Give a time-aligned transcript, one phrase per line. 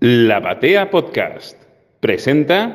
[0.00, 1.56] La Batea Podcast
[2.00, 2.74] presenta.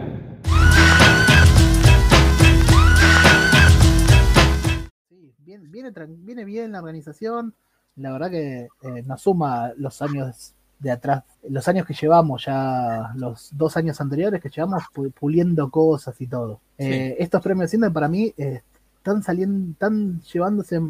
[5.09, 7.53] Sí, viene, viene, tran- viene bien la organización.
[7.97, 13.11] La verdad que eh, nos suma los años de atrás, los años que llevamos ya,
[13.15, 16.59] los dos años anteriores que llevamos pu- puliendo cosas y todo.
[16.77, 18.61] Eh, estos premios Cinder para mí eh,
[18.97, 20.81] están saliendo, están llevándose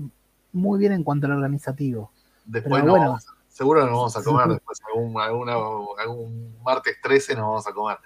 [0.53, 2.11] muy bien en cuanto al organizativo.
[2.45, 3.05] Después Pero bueno.
[3.07, 5.55] vamos a- seguro nos vamos a comer después, algún, alguna-
[5.99, 7.97] algún martes 13 nos vamos a comer.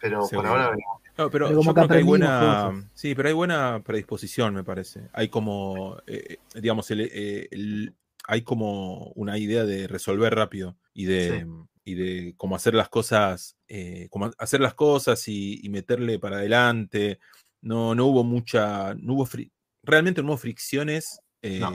[0.00, 1.00] Pero por ahora veremos.
[1.16, 2.88] No, pero, yo creo que hay buena.
[2.94, 5.08] Sí, pero hay buena predisposición, me parece.
[5.12, 7.94] Hay como, eh, digamos, el- eh, el-
[8.28, 11.46] hay como una idea de resolver rápido y de,
[11.84, 16.36] y de cómo hacer las cosas, eh, cómo hacer las cosas y, y meterle para
[16.36, 17.18] adelante.
[17.62, 19.50] No, no hubo mucha, no hubo fri-
[19.82, 21.72] realmente no hubo fricciones eh, No.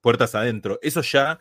[0.00, 0.78] puertas adentro.
[0.82, 1.40] Eso ya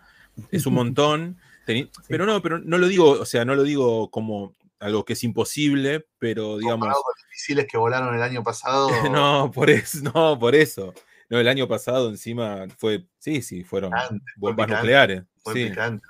[0.52, 1.38] es un montón.
[1.66, 5.14] Teni- Pero no, pero no lo digo, o sea, no lo digo como algo que
[5.14, 6.82] es imposible, pero digamos.
[6.82, 10.94] Con los misiles que volaron el año pasado, No, por eso, no, por eso.
[11.30, 15.24] No, el año pasado encima fue, sí, sí, fueron Picante, bombas picante, nucleares.
[15.44, 15.70] fue sí.
[15.70, 16.06] picante.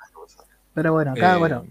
[0.73, 1.65] Pero bueno, acá, Eh, bueno,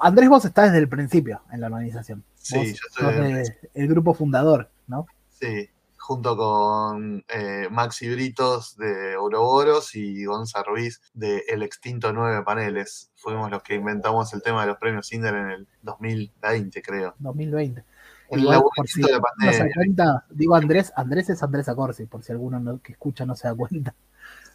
[0.00, 2.22] Andrés, vos estás desde el principio en la organización.
[2.36, 5.06] Sí, Vos yo sos estoy de- el grupo fundador, ¿no?
[5.30, 5.68] Sí,
[6.08, 13.10] junto con eh, Maxi Britos de Ouroboros y Gonza Ruiz de El Extinto Nueve Paneles.
[13.14, 17.14] Fuimos los que inventamos el tema de los premios Cinder en el 2020, creo.
[17.18, 17.84] 2020.
[18.30, 19.74] El Igual, por si laburito de no se da pandemia.
[19.74, 23.46] cuenta, digo Andrés, Andrés es Andrés Acorsi, por si alguno no- que escucha no se
[23.48, 23.94] da cuenta,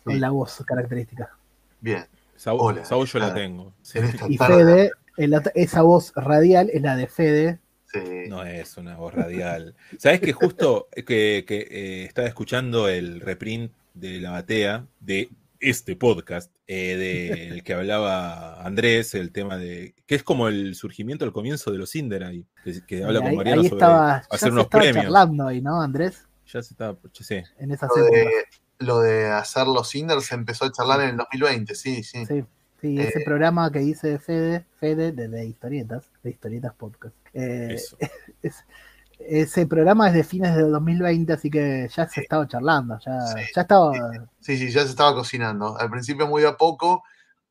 [0.07, 0.17] Sí.
[0.17, 1.37] la voz característica.
[1.81, 3.73] Bien, Esa, Hola, esa voz yo la tengo.
[3.83, 3.99] sí.
[4.27, 4.39] Y.
[4.39, 7.59] Fede, el esa voz radial es la de Fede.
[7.93, 8.29] Sí.
[8.29, 9.75] No es una voz radial.
[9.97, 15.95] ¿Sabes que justo que, que, eh, estaba escuchando el reprint de la batea de este
[15.95, 21.31] podcast eh, del que hablaba Andrés, el tema de que es como el surgimiento, el
[21.31, 24.27] comienzo de los Cinder ahí, que, que habla ahí, con Mariano ahí sobre estaba, ya
[24.29, 25.03] hacer se unos estaba premios.
[25.05, 26.27] charlando ahí, ¿no, Andrés?
[26.47, 27.41] Ya se estaba, sí.
[27.59, 28.25] En esas Lo de,
[28.79, 32.25] lo de hacer los Cinder se empezó a charlar en el 2020, sí, sí.
[32.25, 32.43] Sí,
[32.81, 37.15] sí, ese Eh, programa que dice Fede, Fede de, de historietas, de historietas podcast.
[37.33, 37.75] Eh,
[38.43, 38.65] es-
[39.19, 43.39] ese programa es de fines del 2020, así que ya se estaba charlando, ya, Sí.
[43.55, 43.93] ya estaba
[44.41, 45.77] Sí, sí, ya se estaba cocinando.
[45.79, 47.03] Al principio muy a poco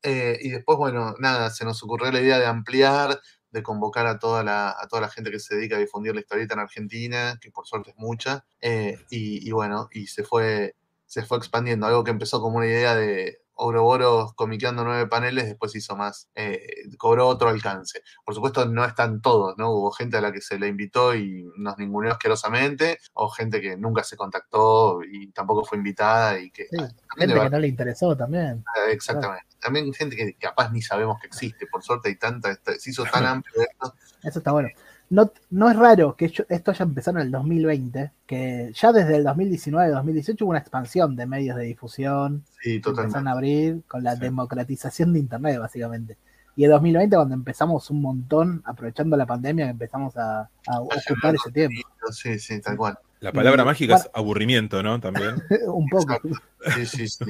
[0.03, 3.21] eh, y después, bueno, nada, se nos ocurrió la idea de ampliar,
[3.53, 6.21] de convocar a toda la, a toda la gente que se dedica a difundir la
[6.21, 10.75] historieta en Argentina, que por suerte es mucha, eh, y, y bueno, y se fue,
[11.07, 11.87] se fue expandiendo.
[11.87, 16.61] Algo que empezó como una idea de Ouroboros comiqueando nueve paneles, después hizo más, eh,
[16.99, 18.03] cobró otro alcance.
[18.25, 19.71] Por supuesto, no están todos, ¿no?
[19.71, 23.77] Hubo gente a la que se le invitó y nos ninguneó asquerosamente, o gente que
[23.77, 26.77] nunca se contactó y tampoco fue invitada y que Sí,
[27.17, 28.65] gente que no le interesó también.
[28.89, 29.47] Exactamente.
[29.61, 31.67] También gente que capaz ni sabemos que existe.
[31.67, 33.95] Por suerte hay tanta, se hizo tan amplio esto.
[34.23, 34.69] Eso está bueno.
[35.13, 39.25] No, no es raro que esto haya empezado en el 2020, que ya desde el
[39.27, 43.29] 2019-2018 hubo una expansión de medios de difusión, Sí, que empezaron totalmente.
[43.29, 44.21] a abrir con la Sí.
[44.23, 46.17] democratización de Internet, básicamente.
[46.57, 51.51] Y en 2020, cuando empezamos un montón, aprovechando la pandemia, empezamos a, a ocupar ese
[51.53, 51.81] tiempo.
[52.11, 52.99] Sí, sí, tal cual.
[53.21, 54.99] La palabra Y, mágica es aburrimiento, ¿no?
[54.99, 55.35] También.
[55.67, 56.13] un poco.
[56.15, 56.29] Exacto.
[56.75, 57.25] Sí, sí, sí.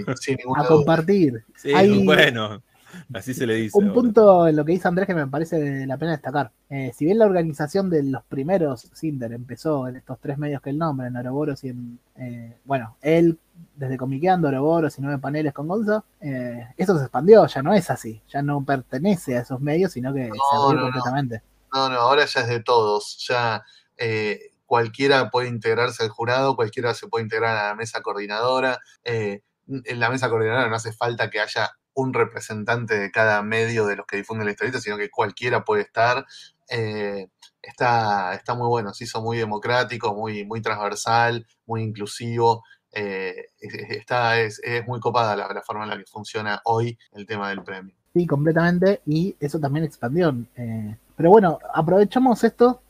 [0.56, 0.66] A duda.
[0.68, 1.44] compartir.
[1.56, 2.62] Sí, Hay- bueno,
[3.14, 3.76] así se le dice.
[3.78, 3.94] Un ahora.
[3.94, 6.50] punto en lo que dice Andrés que me parece la pena destacar.
[6.70, 10.70] Eh, si bien la organización de los primeros Cinder empezó en estos tres medios que
[10.70, 11.98] él nombra, en Ouroboros y en.
[12.16, 13.38] eh, bueno, él,
[13.76, 17.90] desde Comiqueando, Ouroboros y nueve paneles con Gonza, eh, eso se expandió, ya no es
[17.90, 18.22] así.
[18.28, 20.92] Ya no pertenece a esos medios, sino que se abrió no, no.
[20.92, 21.42] completamente.
[21.72, 23.24] No, no, ahora ya es de todos.
[23.28, 23.62] Ya
[23.96, 28.78] eh, cualquiera puede integrarse al jurado, cualquiera se puede integrar a la mesa coordinadora.
[29.04, 33.86] eh, en la mesa coordinadora no hace falta que haya un representante de cada medio
[33.86, 36.24] de los que difunden la historieta, sino que cualquiera puede estar.
[36.68, 37.28] Eh,
[37.60, 42.62] está, está muy bueno, se hizo muy democrático, muy, muy transversal, muy inclusivo.
[42.94, 46.60] eh, es- es- está, es, es muy copada la, la forma en la que funciona
[46.64, 47.94] hoy el tema del premio.
[48.12, 49.00] Sí, completamente.
[49.06, 50.34] Y eso también expandió.
[50.56, 52.82] eh, pero bueno, aprovechamos esto.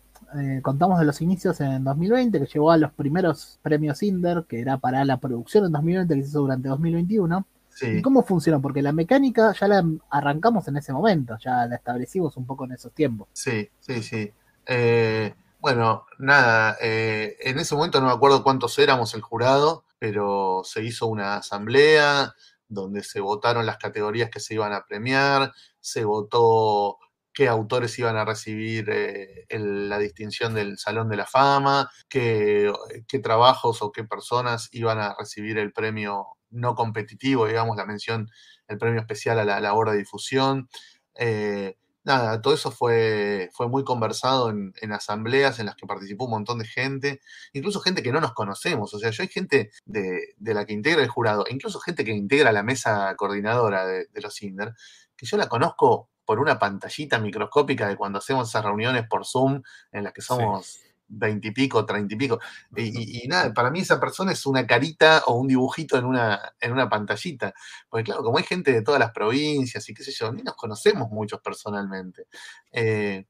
[0.63, 4.79] contamos de los inicios en 2020, que llevó a los primeros premios Inder, que era
[4.79, 7.47] para la producción en 2020, que se hizo durante 2021.
[7.75, 7.87] Sí.
[7.99, 8.61] ¿Y cómo funciona?
[8.61, 12.73] Porque la mecánica ya la arrancamos en ese momento, ya la establecimos un poco en
[12.73, 13.29] esos tiempos.
[13.33, 14.33] Sí, sí, sí.
[14.67, 20.63] Eh, bueno, nada, eh, en ese momento no me acuerdo cuántos éramos el jurado, pero
[20.65, 22.35] se hizo una asamblea
[22.69, 26.99] donde se votaron las categorías que se iban a premiar, se votó
[27.35, 32.71] qué autores iban a recibir eh, el- la distinción del Salón de la Fama, qué,
[33.09, 38.31] qué trabajos o qué personas iban a recibir el premio no competitivo, digamos, la mención,
[38.69, 40.69] el premio especial a la labor de difusión.
[41.15, 46.25] Eh, nada, todo eso fue, fue muy conversado en, en, asambleas en las que participó
[46.27, 47.21] un montón de gente,
[47.53, 48.93] incluso gente que no nos conocemos.
[48.95, 52.13] O sea, yo hay gente de, de la que integra el jurado, incluso gente que
[52.13, 54.75] integra la mesa coordinadora de, de los INDER,
[55.17, 59.63] que yo la conozco por una pantallita microscópica de cuando hacemos esas reuniones por Zoom
[59.91, 60.67] en las que somos...
[60.67, 62.41] Sí veintipico, treinta y pico.
[62.75, 66.41] Y, y, nada, para mí esa persona es una carita o un dibujito en una,
[66.61, 67.55] en una pantallita.
[67.89, 70.55] Porque claro, como hay gente de todas las provincias y qué sé yo, ni nos
[70.55, 72.27] conocemos muchos personalmente.
[72.73, 73.27] Eh,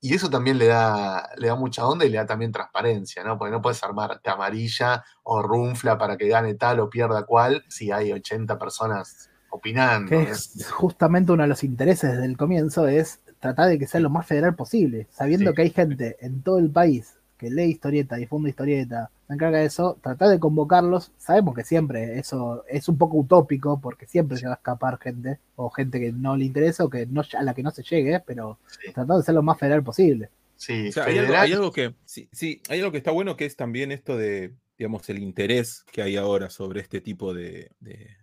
[0.00, 3.38] y eso también le da, le da mucha onda y le da también transparencia, ¿no?
[3.38, 7.90] Porque no puedes armar camarilla o runfla para que gane tal o pierda cual si
[7.90, 10.10] hay 80 personas opinando.
[10.10, 14.00] Que es justamente uno de los intereses desde el comienzo, es tratar de que sea
[14.00, 15.56] lo más federal posible, sabiendo sí.
[15.56, 19.66] que hay gente en todo el país que lee historieta, difunde historieta, se encarga de
[19.66, 24.46] eso, tratar de convocarlos, sabemos que siempre eso es un poco utópico, porque siempre se
[24.46, 27.54] va a escapar gente, o gente que no le interesa, o que no, a la
[27.54, 28.92] que no se llegue, pero sí.
[28.92, 30.30] tratar de ser lo más federal posible.
[30.56, 33.36] Sí, o sea, hay, algo, hay, algo, que, sí, sí, hay algo que está bueno
[33.36, 37.70] que es también esto de, digamos, el interés que hay ahora sobre este tipo de,
[37.80, 38.16] de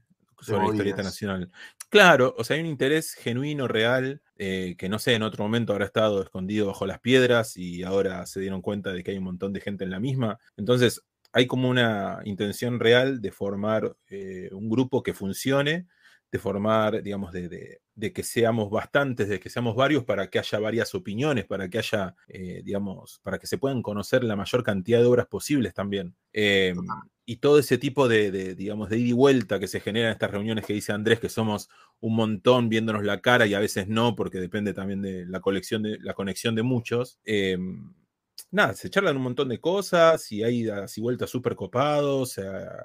[0.44, 1.51] sobre la historieta nacional.
[1.90, 5.74] Claro, o sea, hay un interés genuino, real, eh, que no sé, en otro momento
[5.74, 9.25] habrá estado escondido bajo las piedras y ahora se dieron cuenta de que hay un
[9.25, 10.40] montón de gente en la misma.
[10.57, 15.88] Entonces, hay como una intención real de formar eh, un grupo que funcione,
[16.31, 20.40] de formar, digamos, de, de, de, que seamos bastantes, de que seamos varios, para que
[20.40, 24.63] haya varias opiniones, para que haya, eh, digamos, para que se puedan conocer la mayor
[24.63, 26.16] cantidad de obras posibles también.
[26.31, 26.74] Eh,
[27.25, 30.13] y todo ese tipo de, de, digamos, de ida y vuelta que se genera en
[30.13, 31.69] estas reuniones que dice Andrés, que somos
[32.01, 35.84] un montón viéndonos la cara y a veces no, porque depende también de la colección
[35.84, 37.19] de la conexión de muchos.
[37.24, 37.57] Eh,
[38.51, 42.39] nada, se charlan un montón de cosas y hay y vueltas súper copados,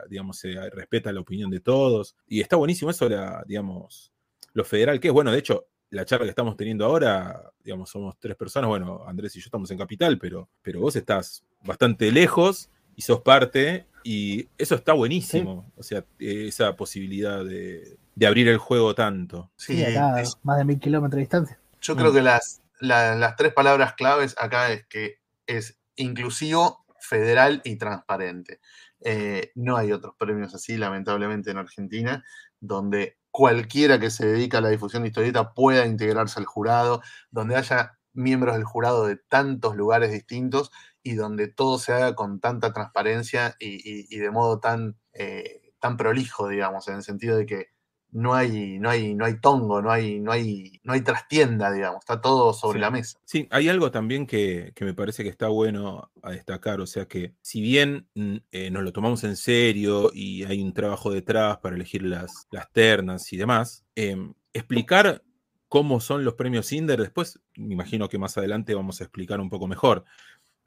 [0.09, 2.17] digamos, se respeta la opinión de todos.
[2.27, 4.13] Y está buenísimo eso, la, digamos,
[4.53, 5.15] lo federal que es.
[5.15, 9.35] Bueno, de hecho, la charla que estamos teniendo ahora, digamos, somos tres personas, bueno, Andrés
[9.37, 14.49] y yo estamos en Capital, pero, pero vos estás bastante lejos y sos parte, y
[14.59, 15.73] eso está buenísimo, sí.
[15.77, 19.51] o sea, esa posibilidad de, de, abrir el juego tanto.
[19.57, 21.61] Sí, sí acá, es, más de mil kilómetros de distancia.
[21.81, 27.61] Yo creo que las, la, las tres palabras claves acá es que es inclusivo, federal
[27.65, 28.61] y transparente.
[29.01, 32.25] Eh, no hay otros premios así, lamentablemente, en Argentina,
[32.61, 37.57] donde cualquiera que se dedica a la difusión de historieta pueda integrarse al jurado, donde
[37.57, 40.71] haya miembros del jurado de tantos lugares distintos
[41.03, 46.49] y donde todo se haga con tanta transparencia y, de modo tan, eh, tan prolijo,
[46.49, 47.67] digamos, en el sentido de que
[48.11, 52.01] no hay, no hay, no hay tongo, no hay, no hay, no hay trastienda, digamos,
[52.01, 52.81] está todo sobre sí.
[52.81, 53.19] la mesa.
[53.25, 57.07] Sí, hay algo también que, que, me parece que está bueno a destacar, o sea
[57.07, 61.59] que si bien mm, eh, nos lo tomamos en serio y hay un trabajo detrás
[61.59, 64.17] para elegir las, las ternas y demás, eh,
[64.53, 65.23] explicar
[65.69, 69.51] cómo son los premios Inder, después me imagino que más adelante vamos a explicar un
[69.51, 70.05] poco mejor,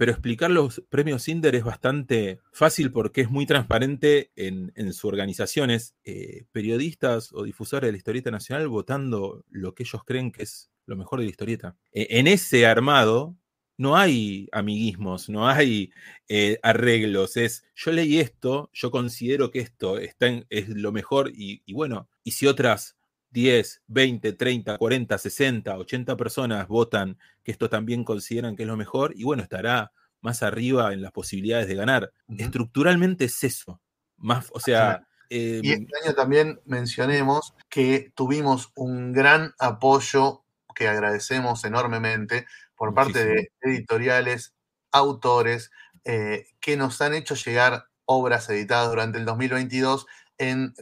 [0.01, 5.07] pero explicar los premios Inder es bastante fácil porque es muy transparente en, en su
[5.07, 5.69] organización.
[5.69, 10.41] Es eh, periodistas o difusores de la historieta nacional votando lo que ellos creen que
[10.41, 11.77] es lo mejor de la historieta.
[11.91, 13.37] Eh, en ese armado
[13.77, 15.91] no hay amiguismos, no hay
[16.27, 17.37] eh, arreglos.
[17.37, 21.73] Es yo leí esto, yo considero que esto está en, es lo mejor y, y
[21.73, 22.97] bueno, y si otras
[23.31, 28.77] 10, 20, 30, 40, 60, 80 personas votan que esto también consideran que es lo
[28.77, 32.11] mejor, y bueno, estará más arriba en las posibilidades de ganar.
[32.27, 32.41] Uh -huh.
[32.41, 33.81] Estructuralmente es eso.
[34.17, 35.05] Más, o sea.
[35.29, 40.43] Eh, y este año también mencionemos que tuvimos un gran apoyo
[40.75, 43.13] que agradecemos enormemente por muchísimo.
[43.13, 44.53] parte de editoriales,
[44.91, 45.71] autores,
[46.03, 50.05] eh, que nos han hecho llegar obras editadas durante el 2022
[50.41, 50.73] en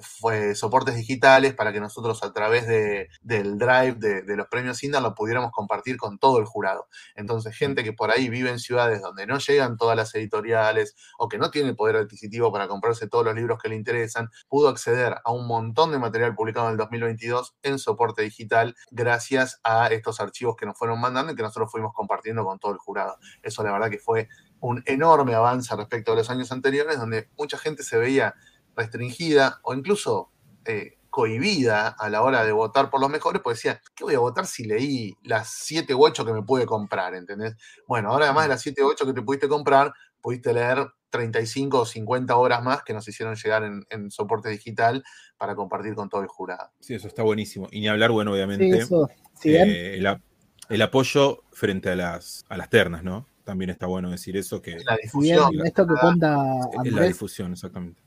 [0.55, 5.01] soportes digitales para que nosotros a través de, del drive de, de, los premios INDA
[5.01, 6.87] lo pudiéramos compartir con todo el jurado.
[7.15, 11.27] Entonces, gente que por ahí vive en ciudades donde no llegan todas las editoriales o
[11.27, 15.17] que no tiene poder adquisitivo para comprarse todos los libros que le interesan, pudo acceder
[15.25, 20.21] a un montón de material publicado en el 2022 en soporte digital gracias a estos
[20.21, 23.17] archivos que nos fueron mandando y que nosotros fuimos compartiendo con todo el jurado.
[23.43, 24.29] Eso la verdad que fue
[24.61, 28.35] un enorme avance respecto a los años anteriores donde mucha gente se veía
[28.75, 30.31] restringida o incluso
[30.65, 34.19] eh, cohibida a la hora de votar por los mejores, pues decía, ¿qué voy a
[34.19, 37.15] votar si leí las 7 u 8 que me pude comprar?
[37.15, 37.55] ¿Entendés?
[37.87, 41.79] Bueno, ahora además de las 7 u 8 que te pudiste comprar, pudiste leer 35
[41.79, 45.03] o 50 horas más que nos hicieron llegar en, en, soporte digital
[45.37, 46.71] para compartir con todo el jurado.
[46.79, 47.67] Sí, eso está buenísimo.
[47.71, 50.21] Y ni hablar, bueno, obviamente, sí, eso, sí, eh, el,
[50.69, 53.25] el, apoyo frente a las, a las ternas, ¿no?
[53.49, 54.77] También está bueno decir eso, que...
[54.85, 55.49] La difusión.
[55.49, 57.99] Bien, esto que cuenta Andrés, es la difusión, exactamente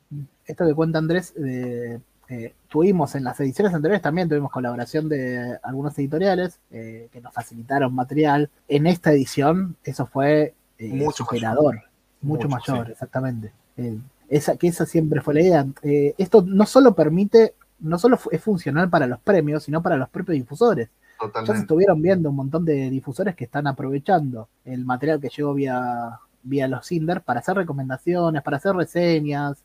[0.46, 5.58] esto que cuenta Andrés, eh, eh, tuvimos en las ediciones anteriores también tuvimos colaboración de
[5.62, 8.50] algunos editoriales eh, que nos facilitaron material.
[8.68, 11.82] En esta edición eso fue eh, Mucho superador,
[12.20, 12.92] mucho, Mucho, mayor, sí.
[12.92, 13.52] exactamente.
[13.76, 15.66] Eh, esa, que esa siempre fue la idea.
[15.82, 20.08] Eh, esto no solo permite, no solo es funcional para los premios, sino para los
[20.08, 20.88] propios difusores.
[21.22, 21.60] Ya se Totalmente.
[21.60, 26.68] estuvieron viendo un montón de difusores que están aprovechando el material que llegó vía, vía
[26.68, 29.64] los Cinder para hacer recomendaciones, para hacer reseñas,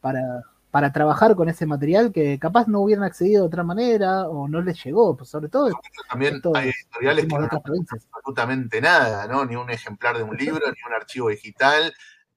[0.00, 4.48] para, para trabajar con ese material que capaz no hubieran accedido de otra manera o
[4.48, 5.68] no les llegó, pues sobre todo
[6.08, 7.48] También Esto hay editoriales que no
[7.90, 9.44] absolutamente nada, ¿no?
[9.44, 11.92] Ni un ejemplar de un libro, ni un archivo digital,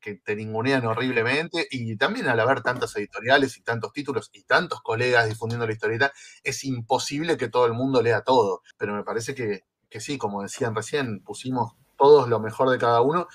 [0.06, 1.68] que te ningunean horriblemente.
[1.72, 6.12] Y también al haber tantas editoriales y tantos títulos y tantos colegas difundiendo la historieta,
[6.44, 8.62] es imposible que todo el mundo lea todo.
[8.78, 13.02] Pero me parece que, que sí, como decían recién, pusimos todos lo mejor de cada
[13.02, 13.28] uno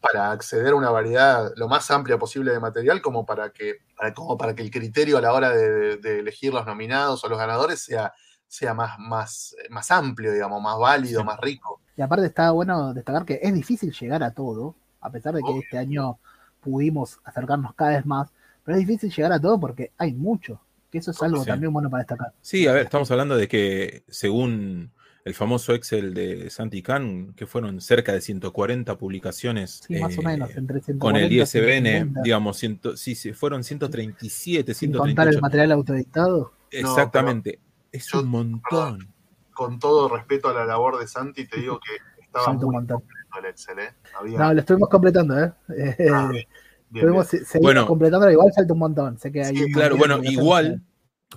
[0.00, 4.14] para acceder a una variedad lo más amplia posible de material como para que, para-
[4.14, 7.38] como para que el criterio a la hora de, de elegir los nominados o los
[7.38, 8.12] ganadores sea,
[8.48, 11.82] sea más, más, más amplio, digamos, más válido, más rico.
[11.96, 14.76] Y aparte está bueno destacar que es difícil llegar a todo,
[15.06, 15.62] a pesar de que Obvio.
[15.62, 16.18] este año
[16.60, 18.32] pudimos acercarnos cada vez más,
[18.64, 20.60] pero es difícil llegar a todo porque hay mucho,
[20.90, 21.46] que eso es algo Sí.
[21.46, 22.32] también bueno para destacar.
[22.42, 24.90] Sí, a ver, estamos hablando de que según
[25.24, 30.20] el famoso Excel de Santi Khan, que fueron cerca de 140 publicaciones Sí, más o
[30.22, 32.22] eh, menos, entre 140 con el ISBN, 150.
[32.22, 35.40] digamos, ciento, sí, sí, fueron 137, sin contar el 138.
[35.40, 36.52] material autoeditado.
[36.70, 37.58] Exactamente,
[37.92, 39.12] es yo- un montón.
[39.54, 43.02] Con todo respeto a la labor de Santi, te digo que estaba muy montón.
[43.36, 43.94] Completo el Excel, ¿eh?
[44.18, 45.52] Había- No, lo estuvimos completando, ¿eh?
[45.76, 46.46] Eh, Ah, bien,
[46.94, 47.44] estuvimos, bien.
[47.44, 47.86] se- seguimos Bueno.
[47.86, 49.18] completándolo, igual falta un montón.
[49.18, 50.82] Sé que hay Sí, Claro, bueno, igual,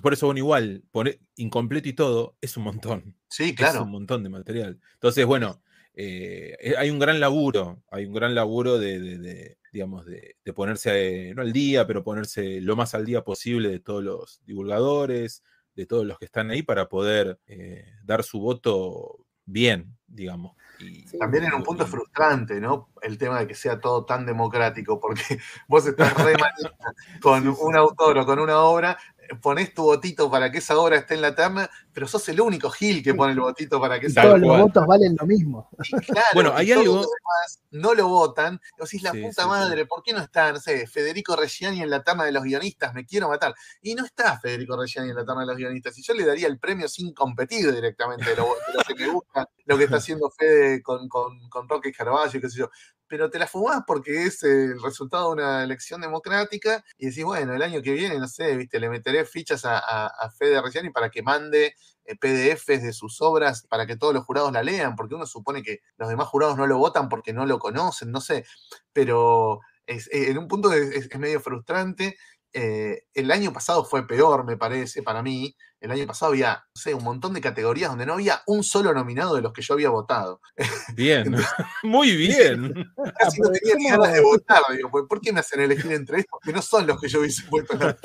[0.02, 3.16] por eso, bueno, igual, poner incompleto y todo, es un montón.
[3.28, 3.84] Sí, Es claro.
[3.84, 4.80] un montón de material.
[4.94, 5.62] Entonces, bueno,
[5.94, 10.36] eh, eh, hay un gran laburo, hay un gran laburo de, de- de, digamos, de,
[10.44, 14.02] de ponerse, eh, no al día, pero ponerse lo más al día posible de todos
[14.02, 15.42] los divulgadores,
[15.74, 20.56] de todos los que están ahí para poder eh, dar su voto bien, digamos.
[20.80, 21.18] Y- Sí.
[21.18, 22.88] También en un punto frustrante, ¿no?
[23.02, 25.22] El tema de que sea todo tan democrático, porque
[25.68, 26.34] vos estás re
[27.22, 28.96] con Sí, sí, un autor o con una obra,
[29.40, 32.70] ponés tu votito para que esa obra esté en la terna, pero sos el único
[32.70, 35.26] Gil que pone el votito para que esa Tal todos obra los votos valen lo
[35.26, 35.68] mismo.
[35.84, 38.60] Y claro, Bueno, y hay todos algo- los demás no lo votan.
[38.78, 41.90] Decís, la Sí, puta sí, madre, ¿por qué no está, no sé, Federico Reggiani en
[41.90, 42.92] la terna de los guionistas?
[42.94, 43.54] Me quiero matar.
[43.82, 45.96] Y no está Federico Reggiani en la terna de los guionistas.
[45.98, 49.12] Y yo le daría el premio sin competir directamente de lo, de lo que me
[49.12, 52.70] gusta, lo que está haciendo Fede con, con, con Roque Carvalho, qué sé yo.
[53.06, 57.54] Pero te la fumás porque es el resultado de una elección democrática y decís, bueno,
[57.54, 60.90] el año que viene, no sé, viste, le meteré fichas a, a, a Fede Reggiani
[60.90, 61.74] para que mande
[62.04, 65.62] eh, PDFs de sus obras para que todos los jurados la lean, porque uno supone
[65.62, 68.44] que los demás jurados no lo votan porque no lo conocen, no sé,
[68.92, 72.16] pero eh, en un punto es- es medio frustrante.
[72.52, 75.56] Eh, el año pasado fue peor, me parece, para mí.
[75.80, 78.92] El año pasado había, no sé, un montón de categorías donde no había un solo
[78.92, 80.40] nominado de los que yo había votado.
[80.96, 81.34] Bien,
[81.82, 82.74] muy bien.
[83.18, 86.20] Casi no tenía ni ganas de votar, digo, pues, ¿por qué me hacen elegir entre
[86.20, 87.96] estos que no son los que yo hubiese puesto en la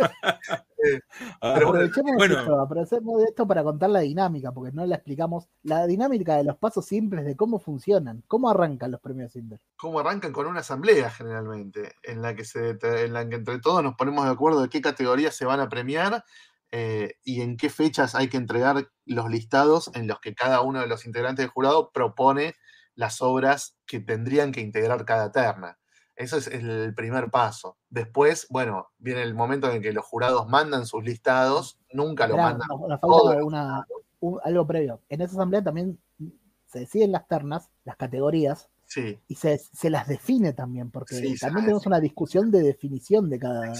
[0.86, 1.00] Eh,
[1.54, 2.40] Pero bueno, Aprovechemos, bueno.
[2.40, 5.50] esto, aprovechemos de esto para contar la dinámica, porque no la explicamos.
[5.64, 9.60] La dinámica de los pasos simples de cómo funcionan, cómo arrancan los premios Cinder.
[9.78, 13.84] cómo arrancan con una asamblea generalmente, en la que se en la que entre todos
[13.84, 16.24] nos ponemos de acuerdo de qué categorías se van a premiar
[16.78, 20.82] eh, y en qué fechas hay que entregar los listados en los que cada uno
[20.82, 22.56] de los integrantes del jurado propone
[22.96, 25.80] las obras que tendrían que integrar cada terna.
[26.18, 27.78] Eso es el primer paso.
[27.90, 32.68] Después, bueno, viene el momento en que los jurados mandan sus listados, nunca lo mandan.
[32.70, 33.86] nos, nos todos falta los una,
[34.20, 35.02] un- algo previo.
[35.08, 35.98] En esa asamblea también
[36.68, 41.36] se deciden las ternas, las categorías, Sí, y se, se las define también, porque Sí,
[41.40, 43.74] también tenemos una discusión de definición de cada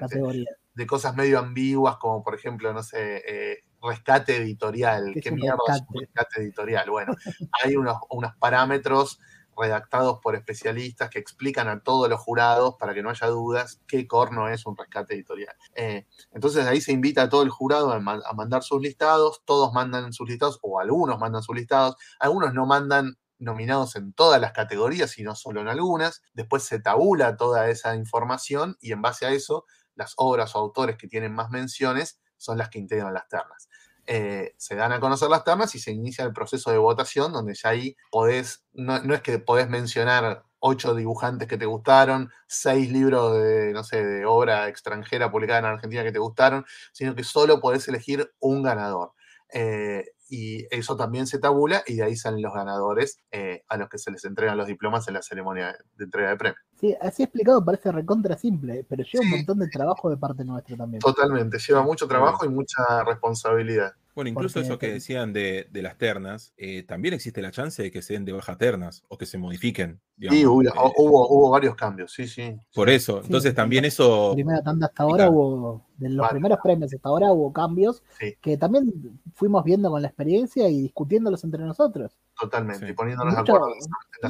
[0.00, 0.50] categoría.
[0.76, 5.10] De cosas medio ambiguas, como por ejemplo, no sé, eh, rescate editorial.
[5.14, 5.98] ¿Qué ¿Qué es un mierda es un rescate?
[5.98, 6.90] rescate editorial?
[6.90, 7.14] Bueno,
[7.64, 9.18] hay unos, unos parámetros
[9.58, 14.06] redactados por especialistas que explican a todos los jurados, para que no haya dudas, qué
[14.06, 15.56] corno es un rescate editorial.
[15.74, 19.72] Eh, entonces ahí se invita a todo el jurado a, a mandar sus listados, todos
[19.72, 24.52] mandan sus listados, o algunos mandan sus listados, algunos no mandan nominados en todas las
[24.52, 26.22] categorías, sino solo en algunas.
[26.34, 29.64] Después se tabula toda esa información y en base a eso
[29.96, 33.68] las obras o autores que tienen más menciones son las que integran las ternas.
[34.06, 37.54] Eh, se dan a conocer las ternas y se inicia el proceso de votación, donde
[37.54, 42.90] ya ahí podés, no, no es que podés mencionar ocho dibujantes que te gustaron, seis
[42.90, 47.24] libros de, no sé, de obra extranjera publicada en Argentina que te gustaron, sino que
[47.24, 49.12] solo podés elegir un ganador.
[49.52, 53.88] Eh, y eso también se tabula y de ahí salen los ganadores eh, a los
[53.88, 56.60] que se les entregan los diplomas en la ceremonia de entrega de premios.
[56.80, 60.76] Sí, así explicado parece recontra simple, pero lleva un montón de trabajo de parte nuestra
[60.76, 61.00] también.
[61.00, 63.92] Totalmente, lleva mucho trabajo y mucha responsabilidad.
[64.16, 68.00] Bueno, incluso eso que decían de, las ternas, eh, también existe la chance de que
[68.00, 70.00] se den de baja ternas o que se modifiquen.
[70.18, 72.58] sí, hubo, eh, hubo, varios cambios, sí, sí.
[72.74, 74.32] Por eso, entonces también eso...
[74.32, 78.02] Primera tanda hasta ahora hubo, de los primeros premios hasta ahora hubo cambios
[78.40, 78.90] que también
[79.34, 82.16] fuimos viendo con la experiencia y discutiéndolos entre nosotros.
[82.40, 83.68] Totalmente, y poniéndonos de acuerdo.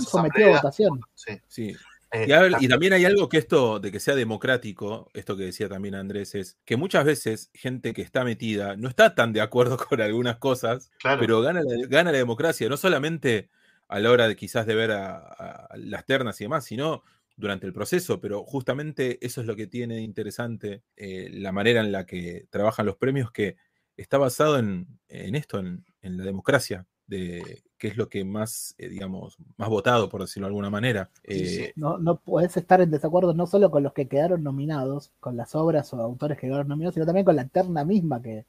[0.00, 1.00] sometido a votación.
[1.14, 1.40] Sí.
[1.46, 1.76] sí.
[2.12, 2.26] Eh,
[2.60, 6.34] y, también hay algo que esto de que sea democrático, esto que decía también Andrés,
[6.34, 10.36] es que muchas veces gente que está metida no está tan de acuerdo con algunas
[10.36, 13.50] cosas, pero gana la, gana la democracia, no solamente
[13.88, 17.02] a la hora de quizás de ver a, las ternas y demás, sino
[17.36, 21.80] durante el proceso, pero justamente eso es lo que tiene de interesante eh, la manera
[21.80, 23.56] en la que trabajan los premios, que
[23.96, 28.88] está basado en, esto, en, en la democracia, de qué es lo que más, eh,
[28.88, 31.10] digamos, más votado, por decirlo de alguna manera.
[31.24, 35.36] Eh, no, no puedes estar en desacuerdo no solo con los que quedaron nominados, con
[35.36, 38.46] las obras o autores que quedaron nominados, sino también con la terna misma, que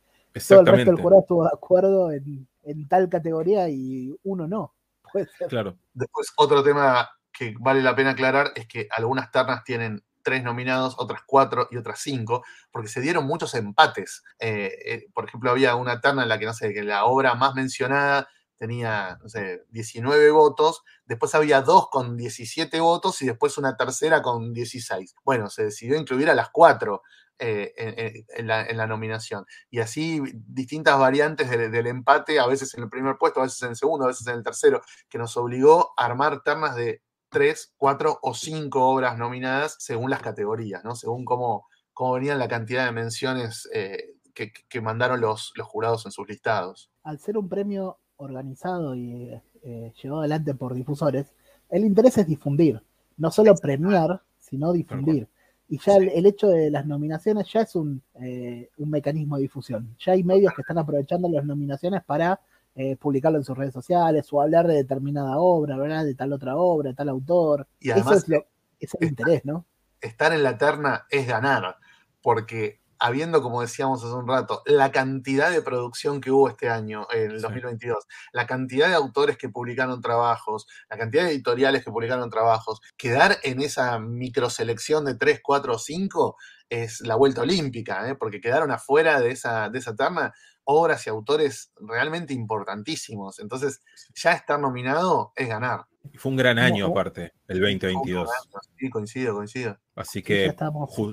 [0.48, 2.48] todo el resto del jurado estuvo de acuerdo en,
[2.88, 4.74] tal categoría y uno no.
[5.50, 5.78] Claro.
[5.94, 10.96] Después, otro tema que vale la pena aclarar es que algunas ternas tienen tres nominados,
[10.98, 14.24] otras cuatro y otras cinco, porque se dieron muchos empates.
[14.40, 17.56] Eh, por ejemplo, había una terna en la que, no sé, que la obra más
[17.56, 18.28] mencionada
[18.58, 24.22] tenía, no sé, 19 votos, después había dos con 17 votos y después una tercera
[24.22, 25.16] con 16.
[25.24, 27.04] Bueno, se decidió incluir a las cuatro
[27.40, 29.46] eh, en, la, nominación.
[29.70, 33.70] Y así distintas variantes del, empate, a veces en el primer puesto, a veces en
[33.70, 37.74] el segundo, a veces en el tercero, que nos obligó a armar ternas de tres,
[37.78, 40.96] cuatro o cinco obras nominadas según las categorías, ¿no?
[40.96, 41.68] Según cómo,
[42.14, 46.92] venían la cantidad de menciones eh, que, mandaron los jurados en sus listados.
[47.04, 49.32] Al ser un premio organizado y
[49.64, 51.34] eh, llevado adelante por difusores,
[51.70, 52.82] el interés es difundir,
[53.18, 55.28] no solo premiar, sino difundir.
[55.70, 59.96] Y ya el, hecho de las nominaciones ya es un, eh, un, mecanismo de difusión.
[60.00, 62.40] Ya hay medios que están aprovechando las nominaciones para
[62.74, 66.06] eh, publicarlo en sus redes sociales o hablar de determinada obra, ¿verdad?
[66.06, 67.68] De tal otra obra, de tal autor.
[67.82, 68.46] Y además, Eso
[68.80, 69.66] es, el interés, ¿no?
[70.00, 71.76] Estar en la terna es ganar,
[72.22, 77.08] porque habiendo, como decíamos hace un rato, la cantidad de producción que hubo este año,
[77.12, 81.92] en el 2022, la cantidad de autores que publicaron trabajos, la cantidad de editoriales que
[81.92, 86.36] publicaron trabajos, quedar en esa microselección de 3, 4 o 5
[86.70, 88.16] es la vuelta olímpica, ¿eh?
[88.16, 90.34] porque quedaron afuera de esa, de esa terna
[90.70, 93.40] obras y autores realmente importantísimos.
[93.40, 93.82] Entonces,
[94.14, 95.86] ya estar nominado es ganar.
[96.12, 98.30] Y fue un gran año, aparte, el 2022.
[98.78, 99.78] Sí, coincido, coincido.
[99.96, 100.72] Así que ya,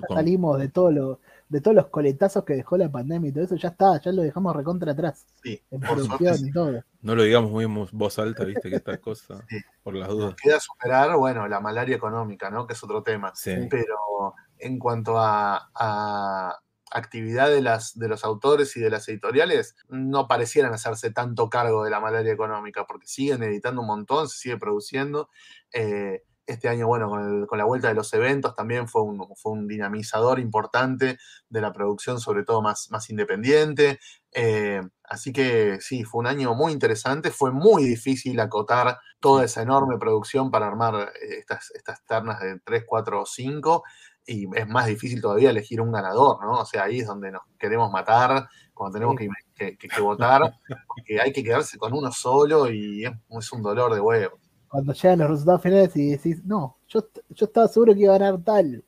[0.08, 1.20] salimos de todo lo,
[1.54, 4.22] de todos los coletazos que dejó la pandemia y todo eso, ya está, ya lo
[4.22, 5.24] dejamos recontra atrás.
[5.40, 6.82] Sí, en producción y todo.
[7.00, 9.46] No lo digamos muy en voz alta, viste, que esta cosa,
[9.84, 10.34] por las dudas.
[10.42, 12.66] queda superar, bueno, la malaria económica, ¿no?
[12.66, 13.32] Que es otro tema.
[13.70, 16.58] Pero en cuanto a, a
[16.90, 21.84] actividad de, las, de los autores y de las editoriales, no parecieran hacerse tanto cargo
[21.84, 25.30] de la malaria económica, porque siguen editando un montón, se sigue produciendo.
[25.72, 27.08] Eh, este año, bueno,
[27.46, 31.72] con, la vuelta de los eventos también fue un, fue un, dinamizador importante de la
[31.72, 33.98] producción, sobre todo más, más independiente.
[34.32, 37.30] Eh, así que sí, fue un año muy interesante.
[37.30, 42.60] Fue muy difícil acotar toda esa enorme producción para armar eh, estas, estas ternas de
[42.60, 43.82] 3, 4 o 5.
[44.26, 46.60] Y es más difícil todavía elegir un ganador, ¿no?
[46.60, 50.40] O sea, ahí es donde nos queremos matar, cuando tenemos que, que, votar,
[50.86, 54.38] porque hay que quedarse con uno solo y es un dolor de huevo
[54.74, 58.18] cuando llegan los resultados finales y decís, no, yo, yo estaba seguro que iba a
[58.18, 58.84] ganar tal.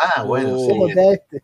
[0.00, 0.72] Ah, bueno, sí.
[0.96, 1.42] Este.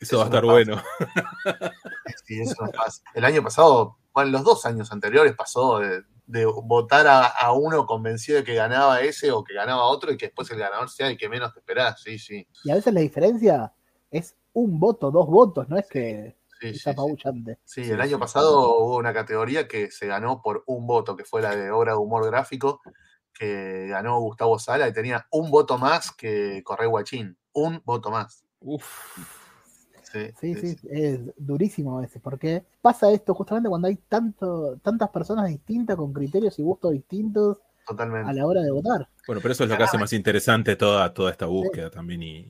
[0.00, 0.82] Eso, va a estar bueno.
[2.24, 3.04] Sí, eso no pasa.
[3.14, 8.44] El año pasado, bueno, los dos años anteriores pasó de, votar a, uno convencido de
[8.44, 11.28] que ganaba ese o que ganaba otro y que después el ganador sea el que
[11.28, 12.48] menos te esperás, sí, sí.
[12.64, 13.72] Y a veces la diferencia
[14.10, 16.90] es un voto, dos votos, no es que sí, sí,
[17.64, 21.42] sí, el año pasado hubo una categoría que se ganó por un voto, que fue
[21.42, 22.80] la de obra de humor gráfico,
[23.40, 27.38] que ganó Gustavo Sala y tenía un voto más que Correy Guachín.
[27.54, 28.44] Un voto más.
[28.60, 28.84] Uf.
[30.12, 35.48] Sí, sí, es durísimo a veces, porque pasa esto justamente cuando hay tanto, tantas personas
[35.48, 39.08] distintas con criterios y gustos distintos a la hora de votar.
[39.26, 42.46] Bueno, pero eso es lo que hace más interesante toda, toda esta búsqueda también y,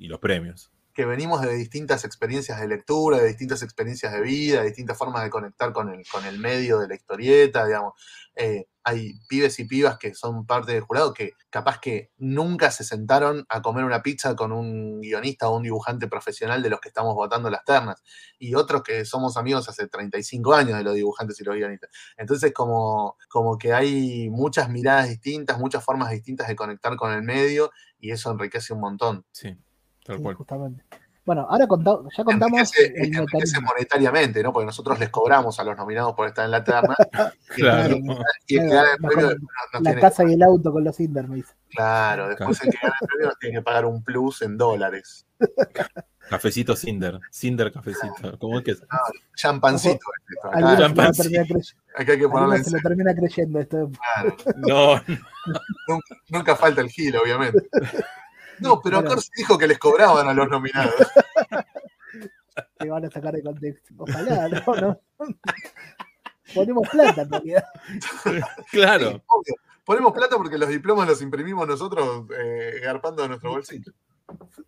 [0.00, 0.70] los premios.
[0.98, 5.22] Que venimos de distintas experiencias de lectura, de distintas experiencias de vida, de distintas formas
[5.22, 7.92] de conectar con el, con el medio de la historieta, digamos.
[8.34, 12.82] Eh, hay pibes y pibas que son parte del jurado que capaz que nunca se
[12.82, 16.88] sentaron a comer una pizza con un guionista o un dibujante profesional de los que
[16.88, 18.02] estamos votando las ternas,
[18.40, 21.90] y otros que somos amigos hace 35 años de los dibujantes y los guionistas.
[22.16, 27.22] Entonces, como, como que hay muchas miradas distintas, muchas formas distintas de conectar con el
[27.22, 29.24] medio, y eso enriquece un montón.
[29.30, 29.56] Sí,
[30.08, 30.34] tal Sí, cual.
[30.34, 30.84] justamente.
[31.24, 33.60] Bueno, ahora conta- ya contamos Enriquece, el enriquece mecanismo.
[33.68, 34.50] monetariamente, ¿no?
[34.50, 36.96] Porque nosotros les cobramos a los nominados por estar en la terna.
[37.54, 37.96] Claro.
[38.46, 39.40] Y el que gana el Mejor premio después
[39.74, 41.54] nos- nos La casa y el auto con los dice.
[41.70, 45.26] Claro, después el que gana el premio nos tiene que pagar un plus en dólares.
[46.30, 47.20] Cafecito Cinder.
[47.30, 48.38] Cinder cafecito.
[48.38, 48.82] ¿Cómo es que es?
[49.34, 49.94] Champancito.
[49.94, 51.40] es esto, acá, lo champancito.
[51.96, 53.90] acá hay que ponerle se lo termina creyendo esto.
[54.14, 54.36] claro.
[54.56, 54.94] No,
[55.88, 57.68] Nunca, nunca falta el gil, obviamente.
[58.60, 59.10] No, pero Bueno.
[59.10, 60.94] Corsi dijo que les cobraban a los nominados.
[62.80, 63.94] que van a sacar de contexto.
[63.98, 65.00] Ojalá, no, no.
[66.54, 67.64] Ponemos plata en realidad.
[68.70, 69.10] claro.
[69.10, 69.54] Sí, obvio.
[69.84, 73.92] Ponemos plata porque los diplomas los imprimimos nosotros eh, garpando de nuestro bolsillo.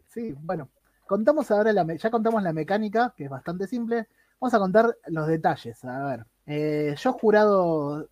[0.09, 0.69] Sí, bueno.
[1.07, 4.07] Contamos ahora, la me- ya contamos la mecánica, que es bastante simple.
[4.41, 5.85] Vamos a contar los detalles.
[5.85, 8.09] A ver, eh, yo jurado.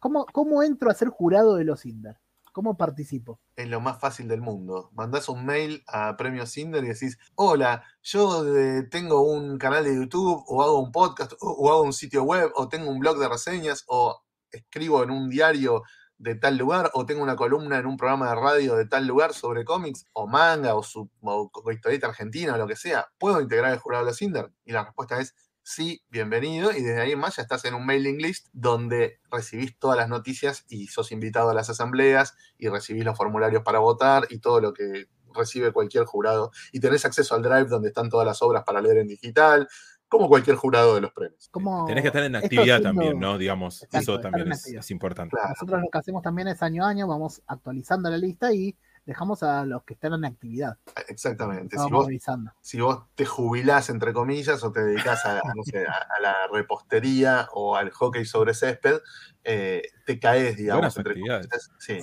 [0.00, 2.16] ¿cómo, ¿Cómo entro a ser jurado de los Inder?
[2.54, 3.40] ¿Cómo participo?
[3.56, 4.88] Es lo más fácil del mundo.
[4.92, 9.96] Mandás un mail a Premio Cinder y decís, hola, yo eh, tengo un canal de
[9.96, 13.28] YouTube o hago un podcast o, hago un sitio web o tengo un blog de
[13.28, 15.82] reseñas o escribo en un diario
[16.16, 19.34] de tal lugar o tengo una columna en un programa de radio de tal lugar
[19.34, 23.08] sobre cómics o manga o, su, o, o historieta o lo que sea.
[23.18, 24.52] ¿Puedo integrar el jurado de Cinder?
[24.64, 26.70] Y la respuesta es sí, bienvenido.
[26.72, 30.08] Y desde ahí en más ya estás en un mailing list donde recibís todas las
[30.08, 34.60] noticias y sos invitado a las asambleas y recibís los formularios para votar y todo
[34.60, 36.52] lo que recibe cualquier jurado.
[36.70, 39.66] Y tenés acceso al drive donde están todas las obras para leer en digital,
[40.06, 41.48] como cualquier jurado de los premios.
[41.50, 43.36] ¿Cómo- Tenés que estar en actividad siendo- también, ¿no?
[43.38, 45.34] Digamos, Exacto, eso también es, importante.
[45.34, 45.48] Claro.
[45.48, 49.42] Nosotros lo que hacemos también es año a año, vamos actualizando la lista y dejamos
[49.42, 50.78] a los que están en actividad.
[51.08, 51.76] Exactamente.
[51.78, 52.52] Si vos, avisando.
[52.60, 56.34] si vos te jubilás, entre comillas, o te dedicás a, no sé, a, a la
[56.52, 59.00] repostería o al hockey sobre césped,
[59.44, 61.48] eh, te caes, digamos, Buenas entre comillas.
[61.78, 61.98] Sí.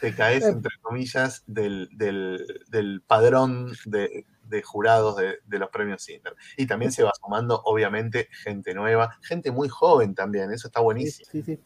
[0.00, 6.02] Te caes, entre comillas, del, del- del padrón de, de jurados de, de los premios
[6.02, 6.34] Cinder.
[6.56, 10.84] Y también se va sumando, obviamente, gente nueva, gente muy joven también, eso está Sí,
[10.84, 11.28] buenísimo.
[11.30, 11.60] sí, sí.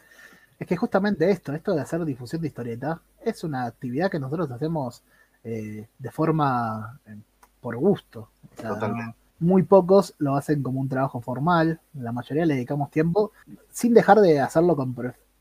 [0.65, 4.51] Es que justamente esto, esto de hacer difusión de historieta, es una actividad que nosotros
[4.51, 5.03] hacemos
[5.43, 7.19] eh, de forma eh,
[7.61, 8.31] por gusto.
[8.51, 9.15] O sea, Totalmente.
[9.41, 13.33] muy pocos lo hacen como un trabajo formal, la mayoría le dedicamos tiempo,
[13.71, 14.97] sin dejar de hacerlo con,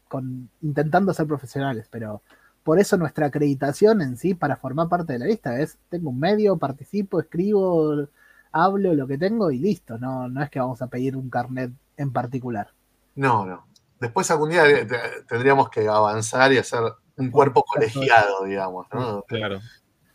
[0.10, 2.22] con intentando ser profesionales, pero
[2.62, 6.20] por eso nuestra acreditación en sí para formar parte de la lista es, tengo un
[6.20, 8.10] medio, participo, escribo,
[8.52, 11.72] hablo lo que tengo y listo, no, no es que vamos a pedir un carnet
[11.96, 12.74] en particular.
[13.16, 13.64] No, no.
[14.04, 16.82] Después algún día te- tendríamos que avanzar y hacer
[17.18, 19.24] un cuerpo colegiado, digamos, ¿no?
[19.24, 19.60] Claro.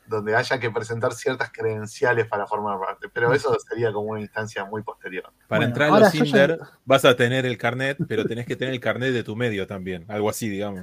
[0.07, 3.11] donde haya que presentar ciertas credenciales para formar parte.
[3.13, 5.25] Pero eso sería como una instancia muy posterior.
[5.47, 8.57] Para Bueno, entrar a los ya- Cinder vas a tener el carnet, pero tenés que
[8.57, 10.07] tener el carnet de tu medio también.
[10.09, 10.81] Algo así, digamos.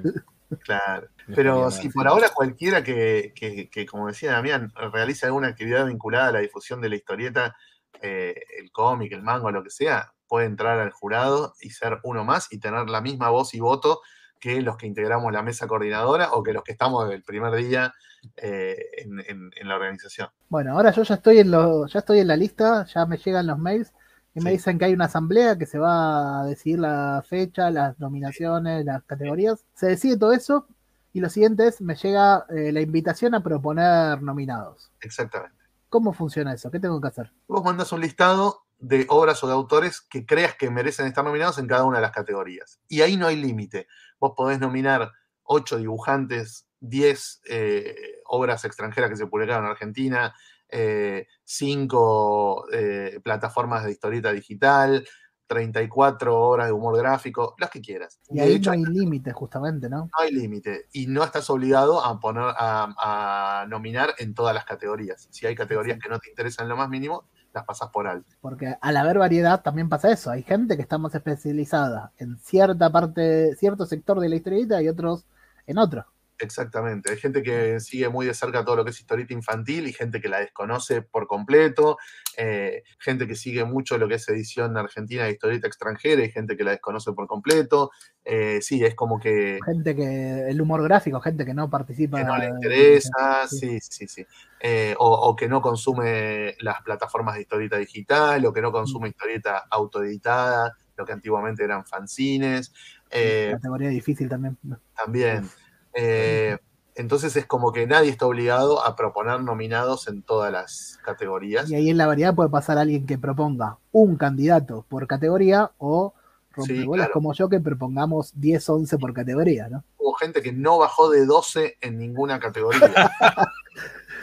[0.60, 1.08] Claro.
[1.28, 5.88] No Pero si por ahora cualquiera que, que- que, como decía Damián, realice alguna actividad
[5.88, 7.56] vinculada a la difusión de la historieta,
[8.04, 12.24] eh, el cómic, el manga, lo que sea, puede entrar al jurado y ser uno
[12.24, 14.02] más y tener la misma voz y voto
[14.40, 17.54] que los que integramos la mesa coordinadora o que los que estamos desde el primer
[17.56, 17.94] día
[18.38, 20.30] eh, en, en- en la organización.
[20.50, 23.48] Bueno, ahora yo ya estoy en lo, ya estoy en la lista, ya me llegan
[23.48, 23.94] los mails
[24.34, 27.98] y me dicen que hay una asamblea que se va a decidir la fecha, las
[28.00, 29.64] nominaciones, las categorías.
[29.76, 30.68] Se decide todo eso
[31.14, 34.92] y lo siguiente es me llega eh, la invitación a proponer nominados.
[35.00, 35.56] Exactamente.
[35.88, 36.70] ¿Cómo funciona eso?
[36.70, 37.32] ¿Qué tengo que hacer?
[37.48, 41.58] Vos mandás un listado de obras o de autores que creas que merecen estar nominados
[41.58, 42.80] en cada una de las categorías.
[42.88, 43.88] Y ahí no hay límite.
[44.20, 45.12] Vos podés nominar
[45.44, 50.34] ocho dibujantes, 10 eh, obras extranjeras que se publicaron en Argentina,
[50.70, 55.08] eh, cinco eh, plataformas de historieta digital,
[55.48, 58.20] 34 obras de humor gráfico, las que quieras.
[58.30, 60.06] Y de ahí hecho, no hay límite, justamente, ¿no?
[60.06, 64.66] no hay límite y no estás obligado a poner a, a nominar en todas las
[64.66, 65.28] categorías.
[65.32, 68.30] Si hay categorías que no te interesan lo más mínimo, las pasas por alto.
[68.42, 70.30] Porque al haber variedad también pasa eso.
[70.30, 74.90] Hay gente que está más especializada en cierta parte, cierto sector de la historieta y
[74.90, 75.26] otros
[75.66, 76.06] en otro.
[76.40, 77.12] Exactamente.
[77.12, 80.20] Hay gente que sigue muy de cerca todo lo que es historieta infantil y gente
[80.20, 81.98] que la desconoce por completo.
[82.38, 86.58] eh, gente que sigue mucho lo que es edición argentina de historieta extranjera y gente
[86.58, 87.92] que la desconoce por completo.
[88.26, 92.18] Eh, sí, es como que, Gente que, el humor gráfico, gente que no participa.
[92.18, 93.80] que no le interesa, sí.
[93.80, 94.26] sí, sí, sí.
[94.60, 99.10] Eh, o, o que no consume las plataformas de historieta digital, o que no consume
[99.10, 102.74] historieta autoeditada, lo que antiguamente eran fanzines.
[103.10, 104.58] Eh, Categoría difícil también.
[104.96, 105.50] también.
[105.96, 106.58] Eh,
[106.96, 111.70] entonces es como que nadie está obligado a proponer nominados en todas las categorías.
[111.70, 116.14] Y ahí en la variedad puede pasar alguien que proponga un candidato por categoría o
[116.52, 117.14] rompebolas claro.
[117.14, 119.84] como yo que propongamos 10, 11 por categoría, ¿no?
[119.98, 123.12] Hubo gente que no bajó de 12 en ninguna categoría.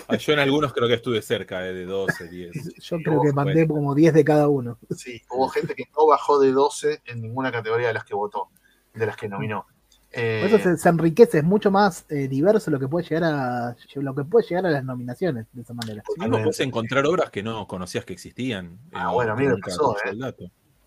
[0.08, 2.52] Ah, Yo en algunos creo que estuve cerca eh, de 12, 10.
[2.80, 4.78] Yo Sí, creo que mandé como 10 de cada uno.
[4.96, 8.48] Sí, hubo gente que no bajó de 12 en ninguna categoría de las que votó,
[8.94, 9.66] de las que nominó.
[10.12, 13.24] Eh, Por eso se, se enriquece, es mucho más eh, diverso lo que puede llegar
[13.24, 16.02] a lo que puede llegar a las nominaciones de esa manera.
[16.14, 18.78] Sí, mismo puedes encontrar obras que no conocías que existían.
[18.92, 20.10] Ah, eh, bueno, a mí me nunca pasó, eh.
[20.10, 20.44] el dato.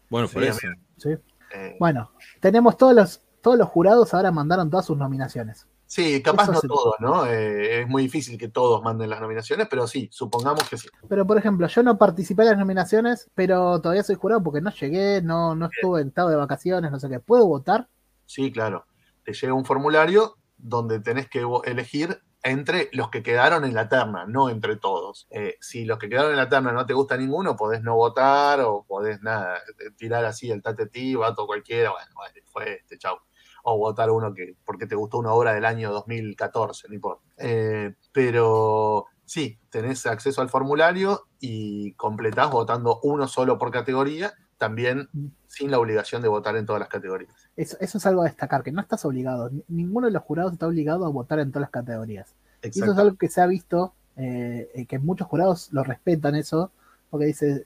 [0.09, 0.67] Bueno, por Sí, a eso.
[0.97, 1.09] ¿sí?
[1.55, 5.67] eh, Bueno, tenemos todos los todos los jurados ahora mandaron todas sus nominaciones.
[5.85, 7.25] sí, capaz eso no todos, ¿no?
[7.27, 10.87] Eh, es muy difícil que todos manden las nominaciones, pero sí, supongamos que sí.
[11.07, 14.71] Pero por ejemplo, yo no participé en las nominaciones, pero todavía soy jurado porque no
[14.71, 17.19] llegué, no, no estuve en estado de vacaciones, no sé qué.
[17.19, 17.87] ¿Puedo votar?
[18.25, 18.85] Sí, claro.
[19.25, 24.25] Te llega un formulario donde tenés que elegir entre los que quedaron en la terna,
[24.27, 25.27] no entre todos.
[25.31, 28.61] Eh, si los que quedaron en la terna no te gusta ninguno, podés no votar
[28.61, 33.17] o podés nada, eh, tirar así el tateti, vato cualquiera, bueno, bueno, fue este, chau.
[33.63, 37.23] O votar uno que porque te gustó una obra del año 2014, no importa.
[37.37, 45.09] Eh, pero sí, tenés acceso al formulario y completás votando uno solo por categoría, también
[45.47, 47.31] sin la obligación de votar en todas las categorías.
[47.55, 49.49] Eso, eso es algo a destacar, que no estás obligado.
[49.49, 52.33] Ni- Ninguno de los jurados está obligado a votar en todas las categorías.
[52.63, 56.35] Y eso es algo que se ha visto, eh, eh, que muchos jurados lo respetan
[56.35, 56.71] eso,
[57.09, 57.65] porque dice,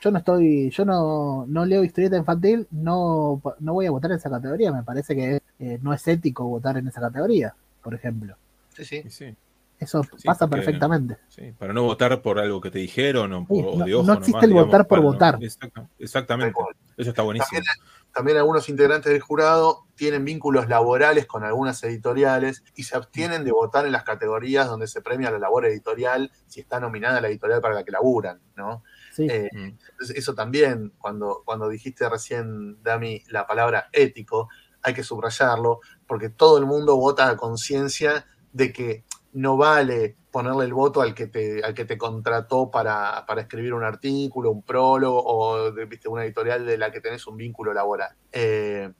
[0.00, 4.16] yo no estoy, yo no, no leo historieta infantil, no, no voy a votar en
[4.16, 4.72] esa categoría.
[4.72, 8.36] Me parece que eh, no es ético votar en esa categoría, por ejemplo.
[8.74, 9.02] Sí, sí.
[9.08, 9.36] Sí,
[9.80, 11.16] Eso Sí, pasa porque- perfectamente.
[11.28, 13.94] sí, Para no votar por algo que te dijeron o, por, Sí, o no- de
[13.94, 15.38] ojo no existe nomás, el digamos, votar por para no- votar.
[15.42, 16.60] Exacta- exactamente.
[16.98, 17.60] Eso está buenísimo.
[18.12, 23.52] También algunos integrantes del jurado tienen vínculos laborales con algunas editoriales y se abstienen de
[23.52, 27.60] votar en las categorías donde se premia la labor editorial si está nominada la editorial
[27.60, 28.82] para la que laburan, ¿no?
[29.12, 29.26] Sí.
[29.30, 29.76] Eh, Mm.
[29.92, 34.48] Entonces, eso también, cuando, cuando dijiste recién, Dami, la palabra ético,
[34.82, 40.64] hay que subrayarlo, porque todo el mundo vota a conciencia de que no vale ponerle
[40.64, 44.62] el voto al que te, al que te contrató para, para escribir un artículo, un
[44.62, 46.08] prólogo o ¿viste?
[46.08, 48.14] una editorial de la que tenés un vínculo laboral.
[48.32, 48.92] Eh,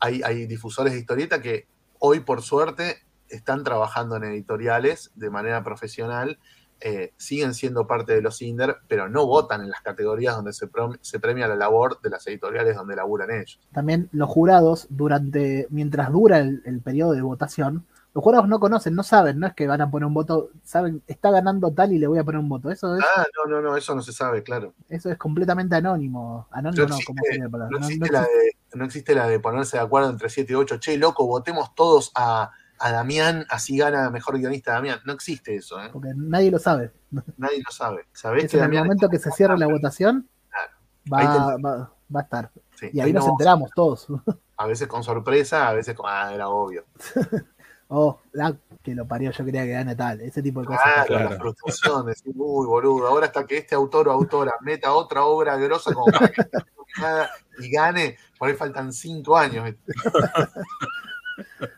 [0.00, 1.66] hay, hay difusores de historieta que
[1.98, 6.38] hoy, por suerte, están trabajando en editoriales de manera profesional
[6.80, 10.68] eh, siguen siendo parte de los INDER, pero no votan en las categorías donde se,
[11.00, 13.58] se premia la labor de las editoriales donde laburan ellos.
[13.72, 17.86] También los jurados, durante, mientras dura el, el periodo de votación,
[18.16, 21.02] los jurados no conocen, no saben, no es que van a poner un voto, saben,
[21.06, 22.70] está ganando tal y le voy a poner un voto.
[22.70, 24.72] Eso es, Ah, no, no, no, eso no se sabe, claro.
[24.88, 26.48] eso es completamente anónimo.
[26.50, 27.70] Anónimo No existe- ¿cómo sería la palabra?
[27.72, 30.50] No No- no existe, la de, no existe la de ponerse de acuerdo entre 7
[30.50, 30.78] y 8.
[30.78, 35.00] Che, loco, votemos todos a, a Damián, así gana mejor guionista Damián.
[35.04, 35.90] No existe eso, ¿eh?
[35.92, 36.92] porque nadie lo sabe.
[37.36, 38.06] Nadie lo sabe.
[38.14, 40.72] ¿Sabés Es que en el momento que se cierre la votación, Claro.
[41.12, 42.50] va, va, va a estar.
[42.80, 44.06] Sí, Y ahí nos no- enteramos todos.
[44.58, 46.06] A veces con sorpresa, a veces con.
[46.08, 46.84] Ah, era obvio.
[47.88, 50.20] oh, la que lo parió, yo quería que gane tal.
[50.20, 50.82] Ese tipo de cosas.
[50.84, 51.30] Claro, Claro.
[51.30, 55.56] la frustración, decir, uy, boludo, ahora hasta que este autor o autora meta otra obra
[55.56, 59.74] grosa como para que esté nominada y gane, por ahí faltan cinco años.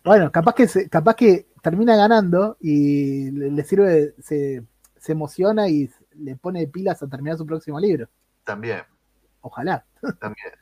[0.04, 4.62] Bueno, capaz que se- capaz que termina ganando y le, le sirve, se,
[4.96, 8.08] se emociona y le pone pilas a terminar su próximo libro.
[8.44, 8.82] También,
[9.40, 9.84] Ojalá.
[10.20, 10.52] también.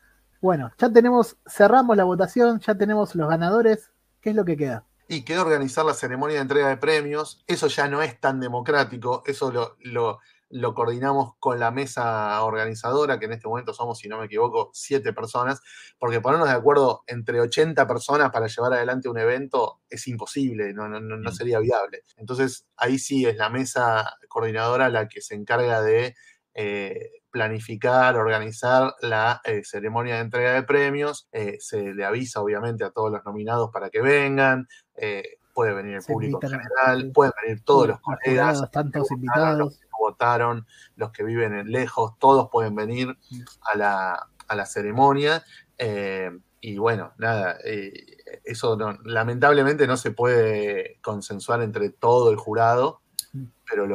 [0.41, 3.91] Bueno, ya tenemos, cerramos la votación, ya tenemos los ganadores.
[4.21, 4.85] ¿Qué es lo que queda?
[5.09, 7.45] Y quedó organizar la ceremonia de entrega de premios.
[7.47, 9.23] Eso ya no es tan democrático.
[9.27, 10.19] Eso lo, lo,
[10.51, 14.71] lo coordinamos con la mesa organizadora, que en este momento somos, si no me equivoco,
[14.75, 15.61] siete personas,
[15.99, 20.89] porque ponernos de acuerdo entre 80 personas para llevar adelante un evento es imposible, no,
[20.89, 21.35] no, no- no Mm.
[21.35, 22.03] sería viable.
[22.17, 26.17] Entonces, ahí sí es la mesa coordinadora la que se encarga de
[26.55, 31.29] eh, planificar, organizar la eh, ceremonia de entrega de premios.
[31.33, 34.67] Eh, se le avisa, obviamente, a todos los nominados para que vengan.
[34.97, 38.93] Eh, puede venir el Se público en general, pueden venir todos los colegas, que votaron,
[38.95, 39.79] los invitados.
[39.79, 43.17] que no votaron, los que viven en lejos, todos pueden venir
[43.63, 45.43] a la, a la ceremonia.
[45.79, 47.93] Eh, y bueno, nada, eh,
[48.45, 53.03] eso lamentablemente no se puede consensuar entre todo el jurado.
[53.69, 53.87] Pero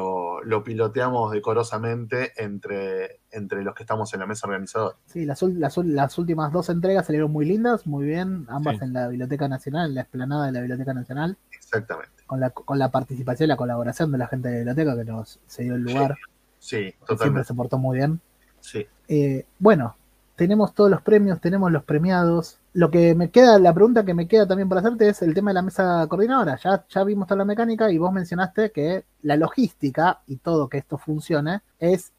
[0.43, 4.97] lo, piloteamos decorosamente entre, entre los que estamos en la mesa organizadora.
[5.05, 9.47] Sí, las, las, últimas dos entregas salieron muy lindas, muy bien, ambas en la Biblioteca
[9.47, 11.37] Nacional, en la explanada de la Biblioteca Nacional.
[11.51, 12.23] Exactamente.
[12.27, 15.11] Con la, con la participación y la colaboración de la gente de la biblioteca que
[15.11, 16.17] nos se dio el lugar.
[16.59, 17.23] Sí, totalmente.
[17.23, 18.19] Siempre se portó muy bien.
[18.59, 18.85] Sí.
[19.07, 19.95] Eh, bueno,
[20.35, 24.27] tenemos todos los premios, tenemos los premiados, lo que me queda, la pregunta que me
[24.27, 26.57] queda también por hacerte es el tema de la mesa coordinadora.
[26.63, 30.77] Ya, ya vimos toda la mecánica y vos mencionaste que la logística y todo que
[30.77, 32.13] esto funcione es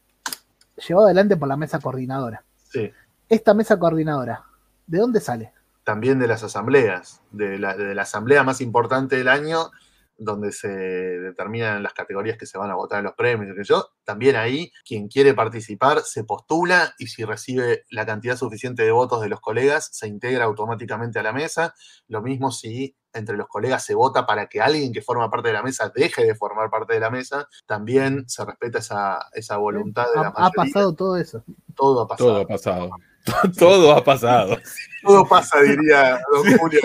[0.87, 2.43] llevado adelante por la mesa coordinadora.
[2.71, 2.91] Sí.
[3.29, 4.43] Esta mesa coordinadora,
[4.85, 5.53] ¿de dónde sale?
[5.83, 9.71] También de las asambleas, de la, de la asamblea más importante del año
[10.17, 13.89] donde se determinan las categorías que se van a votar en los premios, que yo,
[14.03, 19.21] también ahí quien quiere participar se postula y si recibe la cantidad suficiente de votos
[19.21, 21.73] de los colegas se integra automáticamente a la mesa.
[22.07, 25.53] Lo mismo si entre los colegas se vota para que alguien que forma parte de
[25.53, 30.21] la mesa deje de formar parte de la mesa, también se respeta esa, voluntad de
[30.21, 30.47] la mayoría.
[30.47, 31.43] Ha pasado todo eso.
[31.75, 32.29] Todo ha pasado.
[32.29, 32.89] Todo ha pasado.
[33.59, 34.57] Todo ha pasado.
[35.01, 36.81] Todo pasa, diría don Julio.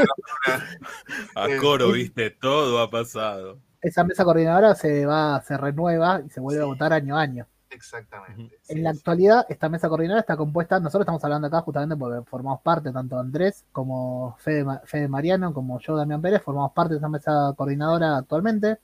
[1.35, 3.59] A coro, viste, todo ha pasado.
[3.81, 7.47] Esa mesa coordinadora se va, se renueva y se vuelve a votar año a año.
[7.71, 8.59] Exactamente.
[8.69, 12.61] En la actualidad, esta mesa coordinadora está compuesta, nosotros estamos hablando acá justamente porque formamos
[12.61, 17.53] parte, tanto Andrés como Fede, Mariano, como yo, Damián Pérez, formamos parte de esa mesa
[17.57, 18.79] coordinadora actualmente.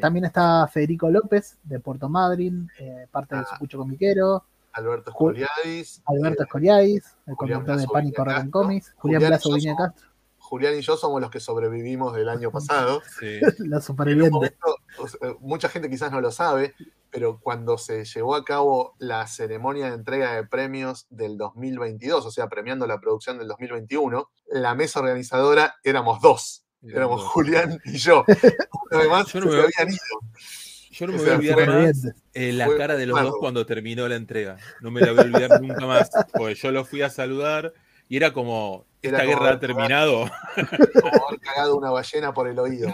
[0.00, 3.54] También está Federico López, de Puerto Madryn, eh, parte del ah.
[3.54, 4.44] Sucucho Comiquero.
[4.78, 6.02] Alberto Escoliadis.
[6.06, 8.94] Alberto Escoliadis, el conductor de Pánico Rock Comics.
[8.96, 10.08] Julián Plazo Viña Castro.
[10.38, 13.02] Julián y yo somos los que sobrevivimos del año pasado.
[13.18, 13.40] Sí.
[13.58, 14.54] los supervivientes.
[15.40, 16.74] mucha gente quizás no lo sabe,
[17.10, 22.30] pero cuando se llevó a cabo la ceremonia de entrega de premios del 2022, o
[22.30, 26.64] sea, premiando la producción del 2021, la mesa organizadora éramos dos.
[26.82, 28.24] Éramos Julián y yo.
[28.92, 30.20] Además, yo no se habían ido.
[30.98, 34.08] Yo no me voy a olvidar más eh, la cara de los dos cuando terminó
[34.08, 34.56] la entrega.
[34.80, 36.10] No me la voy a olvidar nunca más.
[36.32, 37.72] Porque yo los fui a saludar
[38.08, 40.28] y era como, ¿esta guerra ha terminado?
[41.00, 42.88] Como haber cagado una ballena por el oído.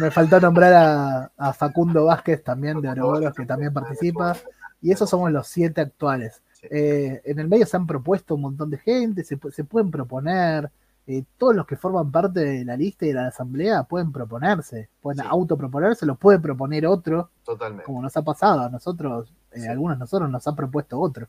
[0.00, 4.36] Me faltó nombrar a, Facundo Vázquez también de Oroboros, que también participa.
[4.82, 6.42] Y esos somos los siete actuales.
[6.62, 10.68] Eh, en el medio se han propuesto un montón de gente, se, se pueden proponer.
[11.10, 14.90] Eh, todos los que forman parte de la lista y de la asamblea pueden proponerse,
[15.00, 17.30] pueden autoproponerse, lo puede proponer otro.
[17.44, 17.84] Totalmente.
[17.84, 21.26] Como nos ha pasado a nosotros, eh, algunos de nosotros nos han propuesto otro.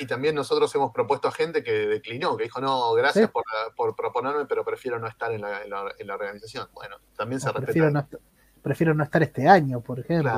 [0.00, 3.30] Y también nosotros hemos propuesto a gente que declinó, que dijo, no, gracias
[3.76, 6.66] por, proponerme, pero prefiero no estar en la, en la, organización.
[6.74, 8.08] Bueno, también se respeta
[8.62, 10.32] prefiero no estar este año, por ejemplo.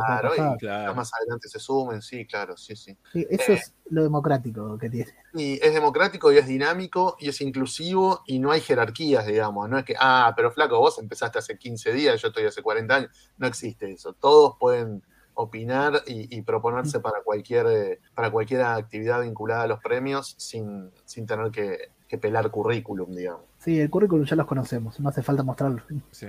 [0.58, 2.96] Claro, más adelante se sumen, sí, claro, sí, sí.
[3.14, 5.12] eso eh, es lo democrático que tiene.
[5.34, 9.68] Y es democrático y es dinámico y es inclusivo y no hay jerarquías, digamos.
[9.68, 12.94] No es que, ah, pero flaco, vos empezaste hace 15 días, yo estoy hace 40
[12.94, 13.10] años.
[13.38, 14.12] No existe eso.
[14.14, 15.02] Todos pueden
[15.34, 21.26] opinar y, proponerse para cualquier, eh, para cualquier actividad vinculada a los premios sin, sin
[21.26, 23.46] tener que, que pelar currículum, digamos.
[23.58, 25.82] Sí, el currículum ya los conocemos, no hace falta mostrarlo.
[26.10, 26.26] Sí.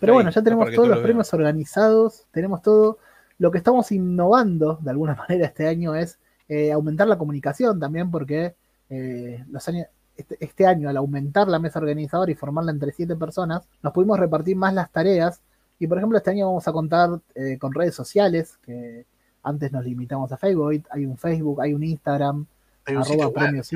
[0.00, 2.98] Pero bueno, ya tenemos todos los premios organizados, tenemos todo.
[3.38, 8.10] Lo que estamos innovando de alguna manera este año es eh, aumentar la comunicación también,
[8.10, 8.54] porque
[8.90, 13.16] eh, los años, este, este, año, al aumentar la mesa organizadora y formarla entre siete
[13.16, 15.40] personas, nos pudimos repartir más las tareas.
[15.78, 19.06] Y por ejemplo, este año vamos a contar eh, con redes sociales, que
[19.42, 22.46] antes nos limitamos a Facebook, hay un Facebook, hay un Instagram,
[22.86, 23.70] hay un arroba premios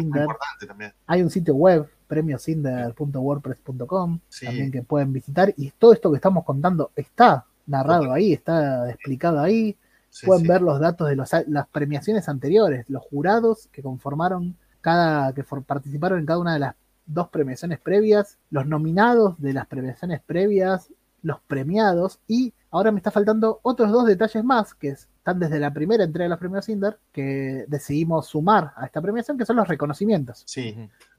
[1.06, 5.52] Hay un sitio web, premiosinder.wordpress.com, también que pueden visitar.
[5.56, 9.76] Y todo esto que estamos contando está narrado ahí, está explicado ahí.
[10.24, 16.18] pueden ver los datos de las premiaciones anteriores, los jurados que conformaron cada, que participaron
[16.18, 16.74] en cada una de las
[17.06, 20.90] dos premiaciones previas, los nominados de las premiaciones previas,
[21.22, 24.94] los premiados y ahora me está faltando otros dos detalles más que
[25.28, 29.36] están desde la primera entrega de los premios Cinder que decidimos sumar a esta premiación
[29.36, 30.42] que son los reconocimientos.
[30.46, 30.74] Sí.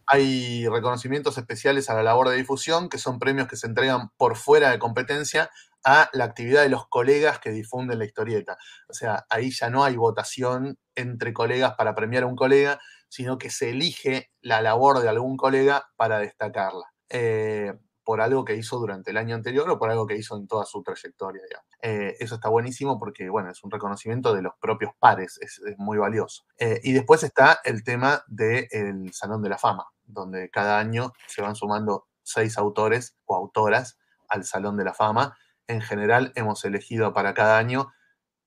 [0.08, 4.36] Hay reconocimientos especiales a la labor de difusión, que son premios que se entregan por
[4.36, 5.52] fuera de competencia
[5.86, 8.58] a la actividad de los colegas que difunden la historieta.
[8.88, 13.38] O sea, ahí ya no hay votación entre colegas para premiar a un colega, sino
[13.38, 16.86] que se elige la labor de algún colega para destacarla.
[17.10, 17.74] Eh,
[18.10, 20.66] por algo que hizo durante el año anterior o por algo que hizo en toda
[20.66, 21.44] su trayectoria.
[21.80, 26.00] Eh, eso está buenísimo porque, bueno, es un reconocimiento de los propios pares, es, muy
[26.00, 26.44] valioso.
[26.58, 31.44] Eh, y después está el tema del Salón de la Fama, donde cada año se
[31.44, 35.38] van sumando seis autores o autoras al Salón de la Fama.
[35.68, 37.92] En general hemos elegido para cada año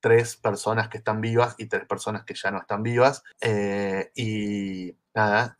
[0.00, 3.22] tres personas que están vivas y tres personas que ya no están vivas.
[3.40, 5.56] Eh, y nada,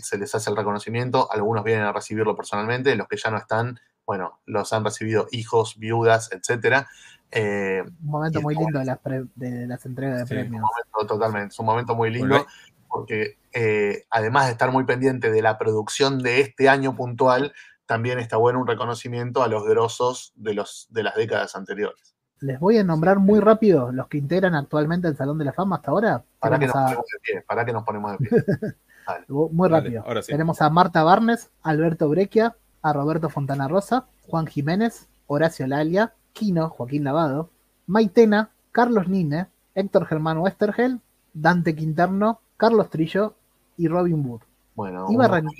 [0.00, 3.78] se les hace el reconocimiento, algunos vienen a recibirlo personalmente, los que ya no están,
[4.04, 6.88] bueno, los han recibido hijos, viudas, etcétera.
[7.30, 10.62] Eh, Un momento y muy lindo de las, pre- de las entregas de Sí, premios.
[10.62, 12.46] momento- totalmente, es un momento muy lindo Bueno,
[12.88, 17.52] porque eh, además de estar muy pendiente de la producción de este año puntual,
[17.86, 22.15] también está bueno un reconocimiento a los grosos de, los, de las décadas anteriores.
[22.40, 25.76] Les voy a nombrar muy rápido los que integran actualmente el Salón de la Fama
[25.76, 26.22] hasta ahora.
[26.38, 28.30] Para que nos a- ponemos de pie, para que nos ponemos de pie.
[29.28, 30.02] muy Dale, rápido.
[30.06, 30.32] ahora sí.
[30.32, 36.68] Tenemos a Marta Barnes, Alberto Breccia, a Roberto Fontana Rosa, Juan Jiménez, Horacio Lalia, Quino,
[36.68, 37.50] Joaquín Lavado,
[37.86, 41.00] Maitena, Carlos Nine, Héctor Germán Westergel,
[41.32, 43.34] Dante Quinterno, Carlos Trillo
[43.76, 44.42] y Robin Wood.
[44.74, 45.50] Bueno, Iba a un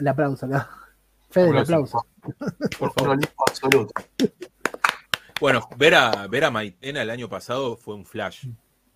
[0.00, 0.68] El aplauso acá.
[1.30, 2.04] Fede, el Aplauso.
[2.78, 3.18] Por favor.
[3.46, 3.92] Absoluto.
[5.40, 8.46] Bueno, ver a, ver a Maitena el año pasado fue un flash.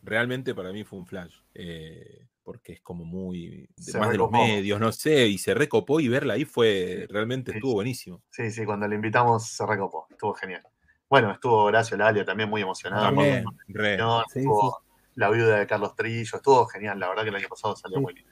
[0.02, 1.34] Realmente para mí fue un flash.
[1.54, 3.68] eh, porque es como muy.
[3.76, 5.28] de- Se más de los medios, no sé.
[5.28, 7.06] Y se recopó y verla ahí fue.
[7.08, 8.20] Realmente Sí, estuvo buenísimo.
[8.30, 10.62] Sí, sí, cuando le invitamos se recopó, estuvo genial.
[11.08, 13.04] Bueno, estuvo Horacio Lalia también muy emocionado.
[13.04, 13.44] También.
[13.68, 13.96] Re.
[14.32, 14.82] Sí, estuvo
[15.14, 18.02] la viuda de Carlos Trillo, estuvo genial, la verdad que el año pasado salió Sí.
[18.02, 18.30] muy lindo.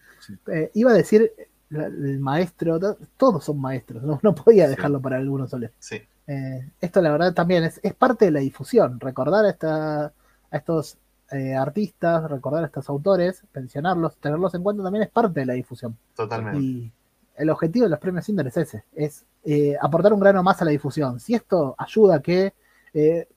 [0.53, 1.31] Eh, iba a decir
[1.69, 4.71] la- el maestro, to- todos son maestros, no, no podía Sí.
[4.75, 5.69] dejarlo para alguno solo.
[5.79, 10.05] Sí, Eh, esto la verdad también es, es parte de la difusión, recordar a, esta,
[10.05, 10.13] a
[10.57, 10.97] estos
[11.33, 15.55] eh, artistas, recordar a estos autores, pensionarlos, tenerlos en cuenta también es parte de la
[15.55, 15.97] difusión.
[16.15, 16.61] totalmente.
[16.61, 16.93] Y
[17.37, 20.65] el objetivo de los premios Cinder es ese, es eh, aportar un grano más a
[20.65, 21.19] la difusión.
[21.19, 22.55] Si esto ayuda a que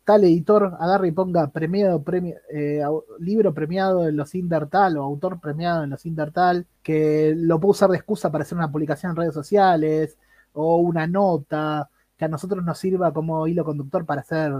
[0.04, 2.36] tal editor agarre y ponga premiado, premio,
[3.20, 7.60] libro premiado en los Cinder tal o autor premiado en los Cinder tal, que lo
[7.60, 10.16] puedo usar de excusa para hacer una publicación en redes sociales
[10.54, 14.52] o una nota que a nosotros nos sirva como hilo conductor para hacer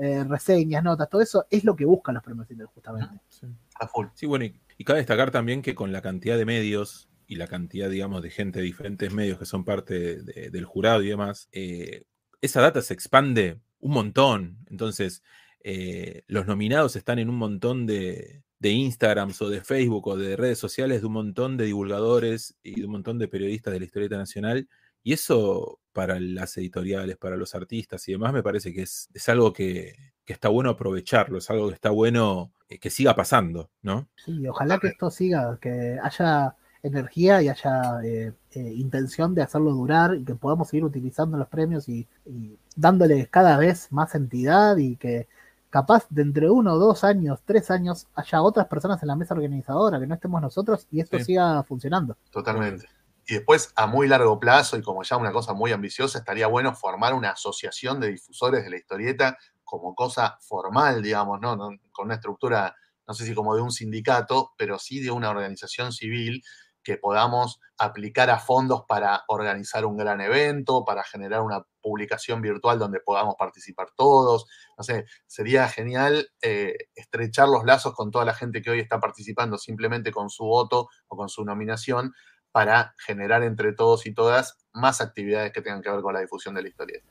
[0.00, 3.20] eh, reseñas, notas, todo eso es lo que buscan los premios justamente.
[3.28, 3.46] Sí.
[3.80, 4.06] A full.
[4.14, 7.46] Sí, bueno, y, y cabe destacar también que con la cantidad de medios y la
[7.48, 11.48] cantidad, digamos, de gente de diferentes medios que son parte de- del jurado y demás,
[11.52, 12.04] eh,
[12.40, 14.58] esa data se expande un montón.
[14.66, 15.22] Entonces,
[15.62, 20.36] eh, los nominados están en un montón de, de Instagrams o de Facebook o de
[20.36, 23.86] redes sociales de un montón de divulgadores y de un montón de periodistas de la
[23.86, 24.68] historieta nacional.
[25.02, 29.28] Y eso para las editoriales, para los artistas y demás, me parece que es, es
[29.28, 33.70] algo que, que está bueno aprovecharlo, es algo que está bueno eh, que siga pasando,
[33.82, 34.08] ¿no?
[34.24, 39.72] Sí, ojalá que esto siga, que haya energía y haya eh, eh, intención de hacerlo
[39.72, 44.76] durar y que podamos seguir utilizando los premios y, y dándoles cada vez más entidad
[44.78, 45.28] y que
[45.68, 50.00] capaz de entre uno, dos años, tres años haya otras personas en la mesa organizadora,
[50.00, 51.24] que no estemos nosotros y esto Sí.
[51.24, 52.16] siga funcionando.
[52.30, 52.86] Totalmente.
[53.30, 56.74] Y después, a muy largo plazo, y como ya una cosa muy ambiciosa, estaría bueno
[56.74, 61.56] formar una asociación de difusores de la historieta como cosa formal, digamos, ¿no?
[61.92, 62.74] Con una estructura,
[63.06, 66.42] no sé si como de un sindicato, pero sí de una organización civil
[66.82, 72.80] que podamos aplicar a fondos para organizar un gran evento, para generar una publicación virtual
[72.80, 74.46] donde podamos participar todos.
[74.76, 78.98] No sé, sería genial eh, estrechar los lazos con toda la gente que hoy está
[78.98, 82.12] participando simplemente con su voto o con su nominación
[82.52, 86.54] para generar entre todos y todas más actividades que tengan que ver con la difusión
[86.54, 87.04] de la historieta.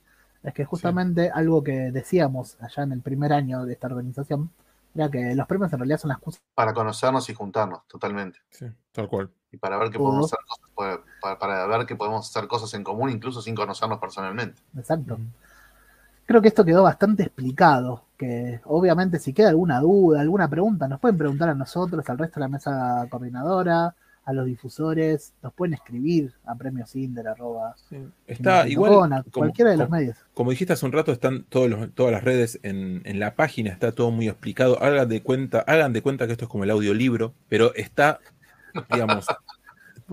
[0.44, 4.50] Es que justamente algo que decíamos allá en el primer año de esta organización
[4.96, 8.40] era que los premios en realidad son las cosas Para conocernos y juntarnos, totalmente.
[8.50, 9.30] Sí, tal cual.
[9.52, 12.74] Y para ver que podemos hacer cosas, para, para- para ver que podemos hacer cosas
[12.74, 14.62] en común, incluso sin conocernos personalmente.
[14.78, 15.18] Exacto.
[16.26, 21.00] Creo que esto quedó bastante explicado, que obviamente si queda alguna duda, alguna pregunta, nos
[21.00, 23.96] pueden preguntar a nosotros, al resto de la mesa coordinadora,
[24.30, 27.76] a los difusores, nos pueden escribir a premiosinder, arroba,
[28.28, 28.92] Está igual.
[28.92, 30.18] como- cualquiera de los medios.
[30.36, 33.72] Como dijiste hace un rato, están todos los- todas las redes en, en la página,
[33.72, 34.82] está todo muy explicado.
[34.84, 38.20] Hagan de cuenta, hagan de cuenta que esto es como el audiolibro, pero está,
[38.92, 39.26] digamos,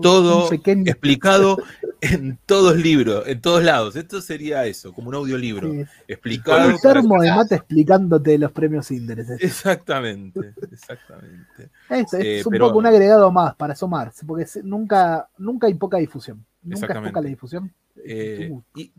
[0.01, 1.57] todo pequeño- explicado
[2.01, 3.95] en todos libros, en todos lados.
[3.95, 5.71] Esto sería eso, como un audiolibro.
[5.71, 6.69] Sí, Explicado.
[6.69, 9.29] un termo de mate explicándote los premios Inderes.
[9.29, 11.69] Es, Exactamente, exactamente.
[11.89, 15.73] es- es eh, un pero- poco un agregado más para asomarse, porque nunca, nunca hay
[15.73, 16.45] poca difusión.
[16.63, 17.73] Nunca es poca la difusión.
[18.05, 18.91] Eh, y,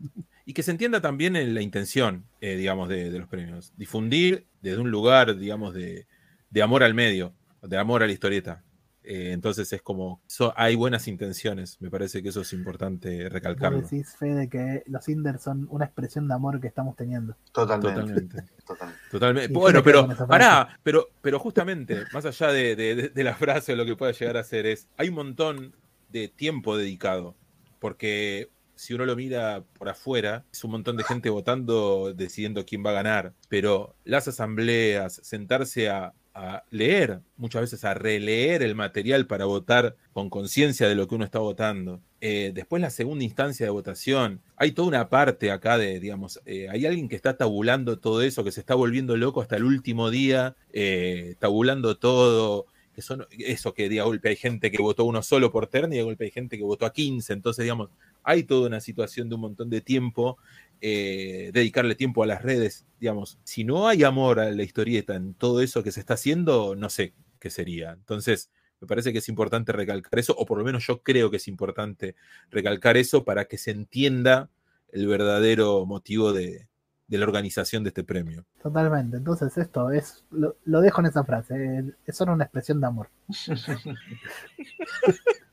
[0.45, 3.71] y que se entienda también en la intención, eh, digamos, de, de los premios.
[3.77, 6.05] Difundir desde un lugar, digamos, de,
[6.49, 8.63] de amor al medio, de amor a la historieta.
[9.11, 13.33] Eh, entonces es como, so- hay buenas intenciones, me parece que eso es importante vos
[13.33, 13.81] recalcarlo.
[13.81, 17.35] decís, Fede, que los Inders son una expresión de amor que estamos teniendo.
[17.51, 18.01] Totalmente.
[18.01, 18.43] Totalmente.
[19.09, 19.51] totalmente.
[19.51, 23.75] Bueno, pero pará, pero, pero justamente, más allá de, de- de- de la frase o
[23.75, 25.75] lo que pueda llegar a ser, es, hay un montón
[26.09, 27.35] de tiempo dedicado,
[27.79, 32.85] porque si uno lo mira por afuera, es un montón de gente votando, decidiendo quién
[32.85, 38.73] va a ganar, pero las asambleas, sentarse a, a leer, muchas veces a releer el
[38.73, 42.01] material para votar con conciencia de lo que uno está votando.
[42.21, 46.69] Eh, después la segunda instancia de votación, hay toda una parte acá de, digamos, eh,
[46.69, 50.09] hay alguien que está tabulando todo eso, que se está volviendo loco hasta el último
[50.09, 55.21] día, eh, tabulando todo, que son eso que de golpe hay gente que votó uno
[55.21, 57.89] solo por terna y de golpe hay gente que votó a 15, entonces digamos,
[58.23, 60.37] hay toda una situación de un montón de tiempo,
[60.81, 65.61] dedicarle tiempo a las redes, digamos, si no hay amor a la historieta en todo
[65.61, 67.91] eso que se está haciendo, no sé qué sería.
[67.91, 68.49] Entonces,
[68.81, 71.47] me parece que es importante recalcar eso, o por lo menos yo creo que es
[71.47, 72.15] importante
[72.49, 74.49] recalcar eso para que se entienda
[74.91, 76.67] el verdadero motivo de,
[77.07, 78.45] la organización de este premio.
[78.61, 79.17] Totalmente.
[79.17, 83.09] Entonces, esto es, lo, dejo en esa frase, es solo una expresión de amor.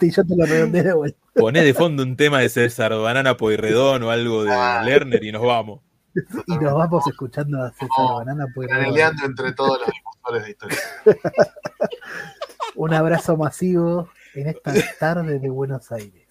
[0.00, 1.18] y yo te lo redondeé de vuelta.
[1.34, 4.82] Poné de fondo un tema de César Banana Poirredón o algo de ah.
[4.84, 5.80] Lerner y nos vamos.
[6.46, 9.16] Y nos vamos escuchando a César Banana Poirredón.
[9.24, 9.80] entre todos
[10.30, 10.78] los de historia.
[12.76, 16.26] Un abrazo masivo en esta tarde de Buenos Aires.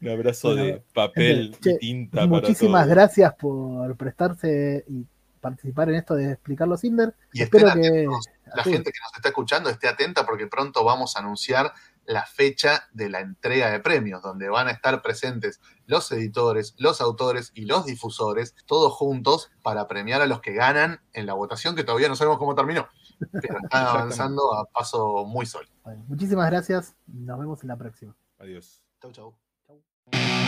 [0.00, 2.26] Un abrazo de papel y tinta.
[2.26, 5.04] Muchísimas gracias por prestarse y
[5.40, 7.14] participar en esto de explicar los Cinder.
[7.32, 8.06] Y espero que
[8.54, 11.72] la gente que nos está escuchando esté atenta porque pronto vamos a anunciar
[12.10, 17.00] la fecha de la entrega de premios, donde van a estar presentes los editores, los
[17.00, 21.76] autores y los difusores, todos juntos para premiar a los que ganan en la votación
[21.76, 22.88] que todavía no sabemos cómo terminó
[23.30, 25.72] pero están avanzando a paso muy sólido.
[26.06, 26.94] muchísimas gracias.
[27.06, 28.16] Nos vemos en la próxima.
[28.38, 28.82] Adiós.
[29.00, 30.39] Chau, chau.